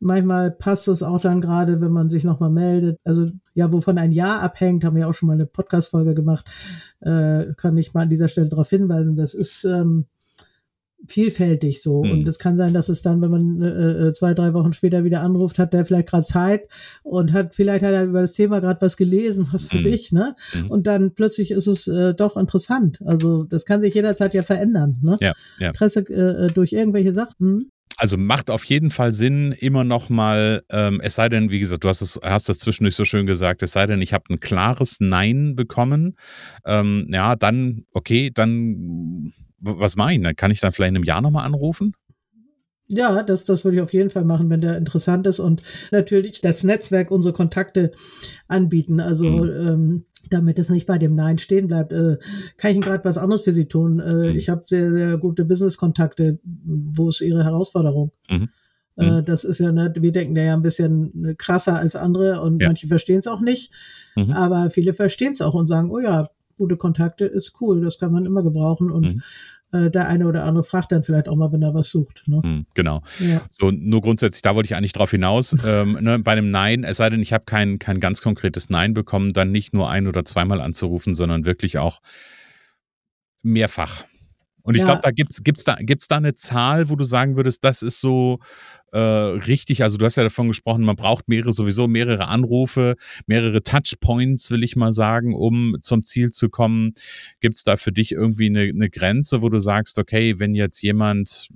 manchmal 0.00 0.50
passt 0.50 0.88
es 0.88 1.02
auch 1.02 1.20
dann 1.20 1.40
gerade, 1.40 1.80
wenn 1.80 1.92
man 1.92 2.08
sich 2.08 2.24
nochmal 2.24 2.50
meldet. 2.50 2.98
Also 3.04 3.30
ja, 3.52 3.72
wovon 3.72 3.98
ein 3.98 4.10
Jahr 4.10 4.42
abhängt, 4.42 4.82
haben 4.82 4.96
wir 4.96 5.02
ja 5.02 5.08
auch 5.08 5.14
schon 5.14 5.28
mal 5.28 5.34
eine 5.34 5.46
Podcast-Folge 5.46 6.14
gemacht, 6.14 6.50
äh, 7.00 7.52
kann 7.56 7.76
ich 7.76 7.94
mal 7.94 8.02
an 8.02 8.10
dieser 8.10 8.28
Stelle 8.28 8.48
darauf 8.48 8.70
hinweisen. 8.70 9.14
Das 9.14 9.34
ist 9.34 9.64
ähm, 9.64 10.06
vielfältig 11.08 11.82
so. 11.82 12.04
Mhm. 12.04 12.10
Und 12.10 12.28
es 12.28 12.38
kann 12.38 12.56
sein, 12.56 12.74
dass 12.74 12.88
es 12.88 13.02
dann, 13.02 13.20
wenn 13.20 13.30
man 13.30 13.62
äh, 13.62 14.08
äh, 14.08 14.12
zwei, 14.12 14.34
drei 14.34 14.54
Wochen 14.54 14.72
später 14.72 15.04
wieder 15.04 15.22
anruft, 15.22 15.58
hat 15.58 15.72
der 15.72 15.84
vielleicht 15.84 16.08
gerade 16.08 16.24
Zeit 16.24 16.68
und 17.02 17.32
hat, 17.32 17.54
vielleicht 17.54 17.84
hat 17.84 17.92
er 17.92 18.04
über 18.04 18.20
das 18.20 18.32
Thema 18.32 18.60
gerade 18.60 18.80
was 18.80 18.96
gelesen, 18.96 19.48
was 19.52 19.72
weiß 19.72 19.84
mhm. 19.84 19.92
ich, 19.92 20.12
ne? 20.12 20.36
Mhm. 20.54 20.70
Und 20.70 20.86
dann 20.86 21.14
plötzlich 21.14 21.50
ist 21.50 21.66
es 21.66 21.86
äh, 21.86 22.14
doch 22.14 22.36
interessant. 22.36 23.00
Also 23.04 23.44
das 23.44 23.64
kann 23.64 23.80
sich 23.80 23.94
jederzeit 23.94 24.34
ja 24.34 24.42
verändern, 24.42 24.98
ne? 25.02 25.16
Ja, 25.20 25.32
ja. 25.58 25.68
Interesse 25.68 26.00
äh, 26.00 26.52
durch 26.52 26.72
irgendwelche 26.72 27.12
Sachen. 27.12 27.70
Also 27.96 28.16
macht 28.16 28.50
auf 28.50 28.64
jeden 28.64 28.90
Fall 28.90 29.12
Sinn, 29.12 29.52
immer 29.52 29.84
noch 29.84 30.10
mal, 30.10 30.62
ähm, 30.70 31.00
es 31.02 31.14
sei 31.14 31.28
denn, 31.28 31.50
wie 31.50 31.60
gesagt, 31.60 31.84
du 31.84 31.88
hast 31.88 32.00
es, 32.00 32.18
hast 32.24 32.48
das 32.48 32.58
zwischendurch 32.58 32.96
so 32.96 33.04
schön 33.04 33.24
gesagt, 33.24 33.62
es 33.62 33.72
sei 33.72 33.86
denn, 33.86 34.02
ich 34.02 34.12
habe 34.12 34.24
ein 34.30 34.40
klares 34.40 34.96
Nein 34.98 35.54
bekommen, 35.54 36.16
ähm, 36.66 37.06
ja, 37.12 37.36
dann, 37.36 37.84
okay, 37.92 38.32
dann 38.34 39.32
was? 39.64 39.94
Dann 39.94 40.36
kann 40.36 40.50
ich 40.50 40.60
dann 40.60 40.72
vielleicht 40.72 40.90
in 40.90 40.96
einem 40.96 41.04
Jahr 41.04 41.22
nochmal 41.22 41.46
anrufen? 41.46 41.94
Ja, 42.88 43.22
das, 43.22 43.44
das 43.44 43.64
würde 43.64 43.78
ich 43.78 43.82
auf 43.82 43.94
jeden 43.94 44.10
Fall 44.10 44.24
machen, 44.24 44.50
wenn 44.50 44.60
der 44.60 44.76
interessant 44.76 45.26
ist 45.26 45.40
und 45.40 45.62
natürlich 45.90 46.40
das 46.42 46.64
Netzwerk 46.64 47.10
unsere 47.10 47.32
Kontakte 47.32 47.92
anbieten. 48.46 49.00
Also 49.00 49.24
mhm. 49.24 49.68
ähm, 49.68 50.04
damit 50.28 50.58
es 50.58 50.68
nicht 50.68 50.86
bei 50.86 50.98
dem 50.98 51.14
Nein 51.14 51.38
stehen 51.38 51.66
bleibt, 51.66 51.92
äh, 51.92 52.18
kann 52.58 52.70
ich 52.70 52.76
Ihnen 52.76 52.84
gerade 52.84 53.04
was 53.04 53.16
anderes 53.16 53.42
für 53.42 53.52
Sie 53.52 53.66
tun. 53.66 54.00
Äh, 54.00 54.14
mhm. 54.32 54.36
Ich 54.36 54.50
habe 54.50 54.64
sehr, 54.66 54.92
sehr 54.92 55.16
gute 55.16 55.46
Business-Kontakte. 55.46 56.40
Wo 56.44 57.08
ist 57.08 57.22
Ihre 57.22 57.44
Herausforderung? 57.44 58.12
Mhm. 58.28 58.48
Äh, 58.96 59.10
mhm. 59.10 59.24
das 59.24 59.44
ist 59.44 59.60
ja, 59.60 59.72
ne, 59.72 59.90
wir 59.98 60.12
denken 60.12 60.36
ja 60.36 60.52
ein 60.52 60.62
bisschen 60.62 61.34
krasser 61.38 61.76
als 61.78 61.96
andere 61.96 62.42
und 62.42 62.60
ja. 62.60 62.68
manche 62.68 62.86
verstehen 62.86 63.18
es 63.18 63.26
auch 63.26 63.40
nicht. 63.40 63.72
Mhm. 64.14 64.32
Aber 64.32 64.68
viele 64.68 64.92
verstehen 64.92 65.32
es 65.32 65.40
auch 65.40 65.54
und 65.54 65.66
sagen, 65.66 65.90
oh 65.90 66.00
ja, 66.00 66.28
gute 66.58 66.76
Kontakte 66.76 67.24
ist 67.24 67.60
cool, 67.62 67.80
das 67.80 67.98
kann 67.98 68.12
man 68.12 68.26
immer 68.26 68.42
gebrauchen. 68.42 68.90
Und 68.90 69.14
mhm 69.14 69.22
äh, 69.74 69.90
der 69.90 70.08
eine 70.08 70.26
oder 70.26 70.44
andere 70.44 70.62
fragt 70.62 70.92
dann 70.92 71.02
vielleicht 71.02 71.28
auch 71.28 71.34
mal, 71.34 71.52
wenn 71.52 71.62
er 71.62 71.74
was 71.74 71.90
sucht. 71.90 72.22
Ne? 72.26 72.40
Hm, 72.42 72.66
genau. 72.74 73.02
Ja. 73.18 73.42
So, 73.50 73.70
nur 73.72 74.00
grundsätzlich, 74.00 74.42
da 74.42 74.54
wollte 74.54 74.68
ich 74.68 74.76
eigentlich 74.76 74.92
drauf 74.92 75.10
hinaus. 75.10 75.54
ähm, 75.66 75.98
ne, 76.00 76.18
bei 76.20 76.32
einem 76.32 76.50
Nein, 76.50 76.84
es 76.84 76.98
sei 76.98 77.10
denn, 77.10 77.20
ich 77.20 77.32
habe 77.32 77.44
kein, 77.44 77.78
kein 77.78 77.98
ganz 77.98 78.22
konkretes 78.22 78.70
Nein 78.70 78.94
bekommen, 78.94 79.32
dann 79.32 79.50
nicht 79.50 79.74
nur 79.74 79.90
ein 79.90 80.06
oder 80.06 80.24
zweimal 80.24 80.60
anzurufen, 80.60 81.14
sondern 81.14 81.44
wirklich 81.44 81.78
auch 81.78 82.00
mehrfach. 83.42 84.04
Und 84.64 84.76
ich 84.76 84.80
ja. 84.80 84.86
glaube, 84.86 85.02
da 85.02 85.10
gibt's 85.10 85.42
gibt's 85.44 85.64
da 85.64 85.76
gibt's 85.76 86.08
da 86.08 86.16
eine 86.16 86.34
Zahl, 86.34 86.88
wo 86.88 86.96
du 86.96 87.04
sagen 87.04 87.36
würdest, 87.36 87.62
das 87.64 87.82
ist 87.82 88.00
so 88.00 88.38
äh, 88.92 88.98
richtig. 88.98 89.82
Also 89.82 89.98
du 89.98 90.06
hast 90.06 90.16
ja 90.16 90.22
davon 90.22 90.48
gesprochen, 90.48 90.84
man 90.84 90.96
braucht 90.96 91.28
mehrere 91.28 91.52
sowieso 91.52 91.86
mehrere 91.86 92.28
Anrufe, 92.28 92.94
mehrere 93.26 93.62
Touchpoints, 93.62 94.50
will 94.50 94.64
ich 94.64 94.74
mal 94.74 94.92
sagen, 94.92 95.34
um 95.34 95.76
zum 95.82 96.02
Ziel 96.02 96.30
zu 96.30 96.48
kommen. 96.48 96.94
Gibt's 97.40 97.62
da 97.62 97.76
für 97.76 97.92
dich 97.92 98.12
irgendwie 98.12 98.46
eine, 98.46 98.62
eine 98.62 98.88
Grenze, 98.88 99.42
wo 99.42 99.50
du 99.50 99.58
sagst, 99.58 99.98
okay, 99.98 100.38
wenn 100.38 100.54
jetzt 100.54 100.80
jemand 100.80 101.50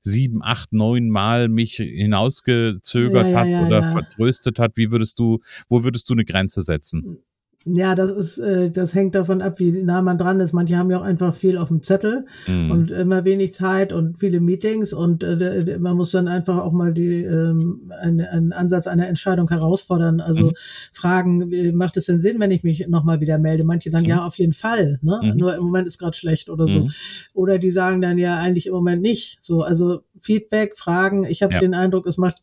sieben, 0.00 0.42
acht, 0.42 0.72
neun 0.72 1.10
Mal 1.10 1.48
mich 1.48 1.76
hinausgezögert 1.76 3.30
ja, 3.30 3.44
ja, 3.44 3.58
hat 3.58 3.66
oder 3.66 3.92
vertröstet 3.92 4.58
hat, 4.58 4.72
wie 4.76 4.90
würdest 4.90 5.18
du, 5.18 5.40
wo 5.68 5.84
würdest 5.84 6.08
du 6.08 6.14
eine 6.14 6.24
Grenze 6.24 6.62
setzen? 6.62 7.18
Ja, 7.66 7.94
das 7.94 8.10
ist, 8.10 8.38
äh, 8.38 8.70
das 8.70 8.94
hängt 8.94 9.14
davon 9.14 9.42
ab, 9.42 9.58
wie 9.58 9.70
nah 9.70 10.00
man 10.00 10.16
dran 10.16 10.40
ist. 10.40 10.54
Manche 10.54 10.78
haben 10.78 10.90
ja 10.90 10.98
auch 10.98 11.04
einfach 11.04 11.34
viel 11.34 11.58
auf 11.58 11.68
dem 11.68 11.82
Zettel 11.82 12.24
mhm. 12.46 12.70
und 12.70 12.90
immer 12.90 13.26
wenig 13.26 13.52
Zeit 13.52 13.92
und 13.92 14.18
viele 14.18 14.40
Meetings 14.40 14.94
und 14.94 15.22
äh, 15.22 15.76
man 15.78 15.94
muss 15.94 16.10
dann 16.12 16.26
einfach 16.26 16.56
auch 16.56 16.72
mal 16.72 16.94
die 16.94 17.22
ähm, 17.22 17.92
eine, 18.00 18.30
einen 18.30 18.54
Ansatz 18.54 18.86
einer 18.86 19.08
Entscheidung 19.08 19.46
herausfordern. 19.48 20.20
Also 20.20 20.46
mhm. 20.46 20.52
fragen, 20.92 21.76
macht 21.76 21.98
es 21.98 22.06
denn 22.06 22.20
Sinn, 22.20 22.40
wenn 22.40 22.50
ich 22.50 22.62
mich 22.62 22.88
nochmal 22.88 23.20
wieder 23.20 23.36
melde? 23.36 23.64
Manche 23.64 23.90
sagen, 23.90 24.04
mhm. 24.04 24.10
ja, 24.10 24.26
auf 24.26 24.38
jeden 24.38 24.54
Fall, 24.54 24.98
ne? 25.02 25.20
Mhm. 25.22 25.36
Nur 25.36 25.54
im 25.54 25.64
Moment 25.64 25.86
ist 25.86 25.98
gerade 25.98 26.16
schlecht 26.16 26.48
oder 26.48 26.66
so. 26.66 26.80
Mhm. 26.80 26.90
Oder 27.34 27.58
die 27.58 27.70
sagen 27.70 28.00
dann 28.00 28.16
ja 28.16 28.38
eigentlich 28.38 28.68
im 28.68 28.72
Moment 28.72 29.02
nicht. 29.02 29.36
So, 29.42 29.60
also 29.60 30.00
Feedback, 30.20 30.76
Fragen. 30.76 31.24
Ich 31.24 31.42
habe 31.42 31.54
ja. 31.54 31.60
den 31.60 31.74
Eindruck, 31.74 32.06
es 32.06 32.18
macht, 32.18 32.42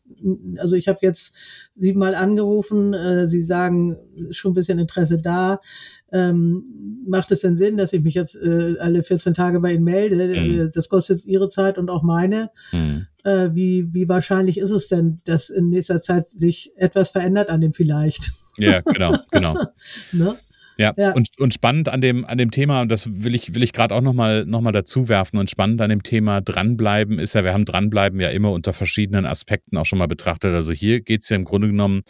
also 0.58 0.76
ich 0.76 0.88
habe 0.88 0.98
jetzt 1.02 1.34
siebenmal 1.76 2.14
angerufen, 2.14 2.94
äh, 2.94 3.28
sie 3.28 3.42
sagen 3.42 3.96
schon 4.30 4.52
ein 4.52 4.54
bisschen 4.54 4.78
Interesse 4.78 5.18
da. 5.18 5.60
Ähm, 6.10 7.04
macht 7.06 7.30
es 7.32 7.40
denn 7.40 7.56
Sinn, 7.56 7.76
dass 7.76 7.92
ich 7.92 8.02
mich 8.02 8.14
jetzt 8.14 8.34
äh, 8.34 8.76
alle 8.78 9.02
14 9.02 9.34
Tage 9.34 9.60
bei 9.60 9.72
Ihnen 9.72 9.84
melde? 9.84 10.40
Mhm. 10.40 10.70
Das 10.72 10.88
kostet 10.88 11.24
Ihre 11.26 11.48
Zeit 11.48 11.76
und 11.76 11.90
auch 11.90 12.02
meine. 12.02 12.50
Mhm. 12.72 13.06
Äh, 13.24 13.50
wie, 13.52 13.92
wie 13.92 14.08
wahrscheinlich 14.08 14.58
ist 14.58 14.70
es 14.70 14.88
denn, 14.88 15.20
dass 15.24 15.50
in 15.50 15.68
nächster 15.68 16.00
Zeit 16.00 16.26
sich 16.26 16.72
etwas 16.76 17.10
verändert 17.10 17.50
an 17.50 17.60
dem 17.60 17.72
vielleicht? 17.72 18.32
Ja, 18.56 18.80
genau, 18.80 19.16
genau. 19.30 19.54
ne? 20.12 20.34
Ja, 20.78 20.92
ja. 20.96 21.12
Und, 21.12 21.30
und 21.38 21.52
spannend 21.52 21.88
an 21.88 22.00
dem, 22.00 22.24
an 22.24 22.38
dem 22.38 22.50
Thema, 22.50 22.82
und 22.82 22.92
das 22.92 23.08
will 23.24 23.34
ich, 23.34 23.54
will 23.54 23.62
ich 23.62 23.72
gerade 23.72 23.94
auch 23.94 24.00
nochmal 24.00 24.46
noch 24.46 24.60
mal 24.60 24.72
dazu 24.72 25.08
werfen, 25.08 25.38
und 25.38 25.50
spannend 25.50 25.80
an 25.80 25.90
dem 25.90 26.02
Thema 26.02 26.40
dranbleiben 26.40 27.18
ist 27.18 27.34
ja, 27.34 27.42
wir 27.42 27.52
haben 27.52 27.64
dranbleiben 27.64 28.20
ja 28.20 28.28
immer 28.28 28.52
unter 28.52 28.72
verschiedenen 28.72 29.26
Aspekten 29.26 29.76
auch 29.76 29.86
schon 29.86 29.98
mal 29.98 30.06
betrachtet. 30.06 30.54
Also 30.54 30.72
hier 30.72 31.00
geht 31.00 31.22
es 31.22 31.28
ja 31.28 31.36
im 31.36 31.44
Grunde 31.44 31.68
genommen 31.68 32.02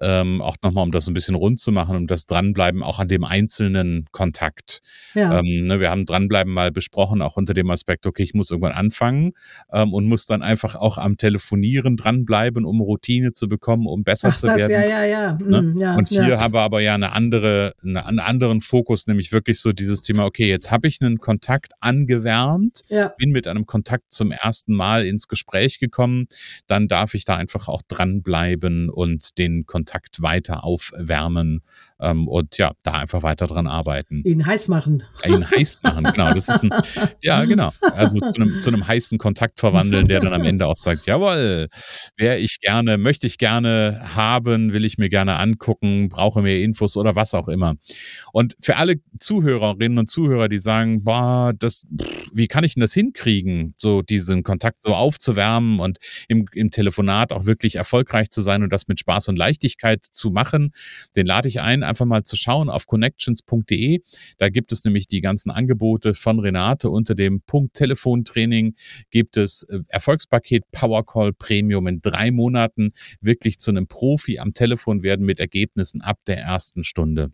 ähm, 0.00 0.42
auch 0.42 0.56
nochmal, 0.62 0.84
um 0.84 0.92
das 0.92 1.08
ein 1.08 1.14
bisschen 1.14 1.34
rund 1.34 1.60
zu 1.60 1.72
machen, 1.72 1.96
um 1.96 2.06
das 2.06 2.26
Dranbleiben 2.26 2.82
auch 2.82 2.98
an 2.98 3.08
dem 3.08 3.24
einzelnen 3.24 4.06
Kontakt. 4.12 4.80
Ja. 5.14 5.38
Ähm, 5.38 5.66
ne, 5.66 5.80
wir 5.80 5.90
haben 5.90 6.04
Dranbleiben 6.04 6.52
mal 6.52 6.70
besprochen, 6.70 7.22
auch 7.22 7.36
unter 7.36 7.54
dem 7.54 7.70
Aspekt, 7.70 8.06
okay, 8.06 8.22
ich 8.22 8.34
muss 8.34 8.50
irgendwann 8.50 8.72
anfangen 8.72 9.32
ähm, 9.72 9.94
und 9.94 10.04
muss 10.06 10.26
dann 10.26 10.42
einfach 10.42 10.76
auch 10.76 10.98
am 10.98 11.16
Telefonieren 11.16 11.96
dranbleiben, 11.96 12.66
um 12.66 12.80
Routine 12.80 13.32
zu 13.32 13.48
bekommen, 13.48 13.86
um 13.86 14.04
besser 14.04 14.28
Ach, 14.32 14.36
zu 14.36 14.46
das, 14.46 14.58
werden. 14.58 14.72
Ja, 14.72 14.82
ja, 14.82 15.04
ja. 15.04 15.38
Ne? 15.42 15.62
Mm, 15.62 15.80
ja 15.80 15.96
und 15.96 16.08
hier 16.10 16.38
haben 16.38 16.52
wir 16.52 16.60
aber 16.60 16.80
ja 16.80 16.94
eine 16.94 17.12
andere, 17.12 17.74
eine 17.82 18.09
einen 18.10 18.18
anderen 18.18 18.60
Fokus, 18.60 19.06
nämlich 19.06 19.32
wirklich 19.32 19.60
so 19.60 19.72
dieses 19.72 20.02
Thema, 20.02 20.24
okay, 20.24 20.48
jetzt 20.48 20.70
habe 20.70 20.88
ich 20.88 21.00
einen 21.00 21.18
Kontakt 21.18 21.72
angewärmt, 21.80 22.80
ja. 22.88 23.12
bin 23.18 23.30
mit 23.30 23.46
einem 23.46 23.66
Kontakt 23.66 24.12
zum 24.12 24.32
ersten 24.32 24.74
Mal 24.74 25.06
ins 25.06 25.28
Gespräch 25.28 25.78
gekommen, 25.78 26.26
dann 26.66 26.88
darf 26.88 27.14
ich 27.14 27.24
da 27.24 27.36
einfach 27.36 27.68
auch 27.68 27.82
dranbleiben 27.88 28.90
und 28.90 29.38
den 29.38 29.64
Kontakt 29.66 30.22
weiter 30.22 30.64
aufwärmen 30.64 31.62
ähm, 32.00 32.28
und 32.28 32.58
ja, 32.58 32.72
da 32.82 32.92
einfach 32.92 33.22
weiter 33.22 33.46
dran 33.46 33.66
arbeiten. 33.66 34.22
Ihn 34.24 34.44
heiß 34.44 34.68
machen. 34.68 35.02
Ihn 35.26 35.48
heiß 35.50 35.80
machen, 35.82 36.04
genau. 36.04 36.34
Das 36.34 36.48
ist 36.48 36.64
ein, 36.64 36.70
ja, 37.22 37.44
genau. 37.44 37.72
Also 37.94 38.18
zu 38.18 38.40
einem, 38.40 38.60
zu 38.60 38.70
einem 38.70 38.86
heißen 38.86 39.18
Kontakt 39.18 39.60
verwandeln, 39.60 40.08
der 40.08 40.20
dann 40.20 40.32
am 40.32 40.44
Ende 40.44 40.66
auch 40.66 40.76
sagt, 40.76 41.06
jawohl, 41.06 41.68
wäre 42.16 42.38
ich 42.38 42.60
gerne, 42.60 42.98
möchte 42.98 43.26
ich 43.26 43.38
gerne 43.38 44.00
haben, 44.14 44.72
will 44.72 44.84
ich 44.84 44.98
mir 44.98 45.08
gerne 45.08 45.36
angucken, 45.36 46.08
brauche 46.08 46.42
mehr 46.42 46.60
Infos 46.60 46.96
oder 46.96 47.14
was 47.14 47.34
auch 47.34 47.48
immer. 47.48 47.74
Und 48.32 48.56
für 48.60 48.76
alle 48.76 48.96
Zuhörerinnen 49.18 49.98
und 49.98 50.10
Zuhörer, 50.10 50.48
die 50.48 50.58
sagen, 50.58 51.04
boah, 51.04 51.52
das, 51.58 51.86
wie 52.32 52.46
kann 52.46 52.64
ich 52.64 52.74
denn 52.74 52.80
das 52.80 52.92
hinkriegen, 52.92 53.74
so 53.76 54.02
diesen 54.02 54.42
Kontakt 54.42 54.82
so 54.82 54.94
aufzuwärmen 54.94 55.80
und 55.80 55.98
im, 56.28 56.46
im 56.52 56.70
Telefonat 56.70 57.32
auch 57.32 57.46
wirklich 57.46 57.76
erfolgreich 57.76 58.30
zu 58.30 58.40
sein 58.40 58.62
und 58.62 58.72
das 58.72 58.88
mit 58.88 59.00
Spaß 59.00 59.28
und 59.28 59.36
Leichtigkeit 59.36 60.04
zu 60.04 60.30
machen, 60.30 60.72
den 61.16 61.26
lade 61.26 61.48
ich 61.48 61.60
ein, 61.60 61.82
einfach 61.82 62.06
mal 62.06 62.22
zu 62.22 62.36
schauen 62.36 62.68
auf 62.70 62.86
connections.de. 62.86 64.00
Da 64.38 64.48
gibt 64.48 64.72
es 64.72 64.84
nämlich 64.84 65.08
die 65.08 65.20
ganzen 65.20 65.50
Angebote 65.50 66.14
von 66.14 66.38
Renate 66.38 66.90
unter 66.90 67.14
dem 67.14 67.42
Punkt 67.42 67.74
Telefontraining 67.74 68.74
gibt 69.10 69.36
es 69.36 69.62
äh, 69.64 69.80
Erfolgspaket 69.88 70.64
Powercall 70.70 71.32
Premium 71.32 71.86
in 71.86 72.00
drei 72.00 72.30
Monaten 72.30 72.92
wirklich 73.20 73.58
zu 73.58 73.70
einem 73.70 73.86
Profi 73.86 74.38
am 74.38 74.52
Telefon 74.52 75.02
werden 75.02 75.24
mit 75.26 75.40
Ergebnissen 75.40 76.00
ab 76.00 76.18
der 76.26 76.38
ersten 76.38 76.84
Stunde. 76.84 77.32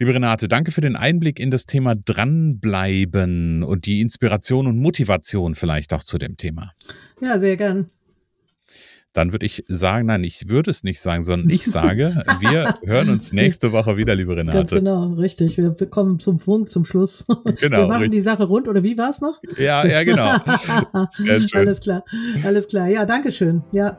Liebe 0.00 0.14
Renate, 0.14 0.46
danke 0.46 0.70
für 0.70 0.80
den 0.80 0.94
Einblick 0.94 1.40
in 1.40 1.50
das 1.50 1.66
Thema 1.66 1.96
Dranbleiben 1.96 3.64
und 3.64 3.84
die 3.84 4.00
Inspiration 4.00 4.68
und 4.68 4.78
Motivation 4.78 5.56
vielleicht 5.56 5.92
auch 5.92 6.04
zu 6.04 6.18
dem 6.18 6.36
Thema. 6.36 6.72
Ja, 7.20 7.40
sehr 7.40 7.56
gern. 7.56 7.90
Dann 9.12 9.32
würde 9.32 9.46
ich 9.46 9.64
sagen, 9.66 10.06
nein, 10.06 10.22
ich 10.22 10.48
würde 10.48 10.70
es 10.70 10.84
nicht 10.84 11.00
sagen, 11.00 11.24
sondern 11.24 11.50
ich 11.50 11.64
sage, 11.64 12.22
wir 12.38 12.78
hören 12.84 13.08
uns 13.10 13.32
nächste 13.32 13.72
Woche 13.72 13.96
wieder, 13.96 14.14
liebe 14.14 14.36
Renate. 14.36 14.58
Ganz 14.58 14.70
genau, 14.70 15.14
richtig. 15.14 15.58
Wir 15.58 15.72
kommen 15.90 16.20
zum 16.20 16.38
Punkt, 16.38 16.70
zum 16.70 16.84
Schluss. 16.84 17.26
Genau. 17.60 17.78
Wir 17.78 17.86
machen 17.88 18.02
richtig. 18.02 18.10
die 18.12 18.20
Sache 18.20 18.44
rund, 18.44 18.68
oder 18.68 18.84
wie 18.84 18.96
war 18.96 19.10
es 19.10 19.20
noch? 19.20 19.40
Ja, 19.56 19.84
ja, 19.84 20.04
genau. 20.04 20.36
Sehr 21.10 21.40
schön. 21.40 21.58
Alles 21.58 21.80
klar, 21.80 22.04
alles 22.44 22.68
klar. 22.68 22.86
Ja, 22.86 23.04
danke 23.04 23.32
schön. 23.32 23.64
Ja. 23.72 23.98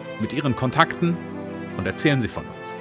mit 0.21 0.33
Ihren 0.33 0.55
Kontakten 0.55 1.17
und 1.77 1.85
erzählen 1.85 2.21
Sie 2.21 2.27
von 2.27 2.45
uns. 2.57 2.77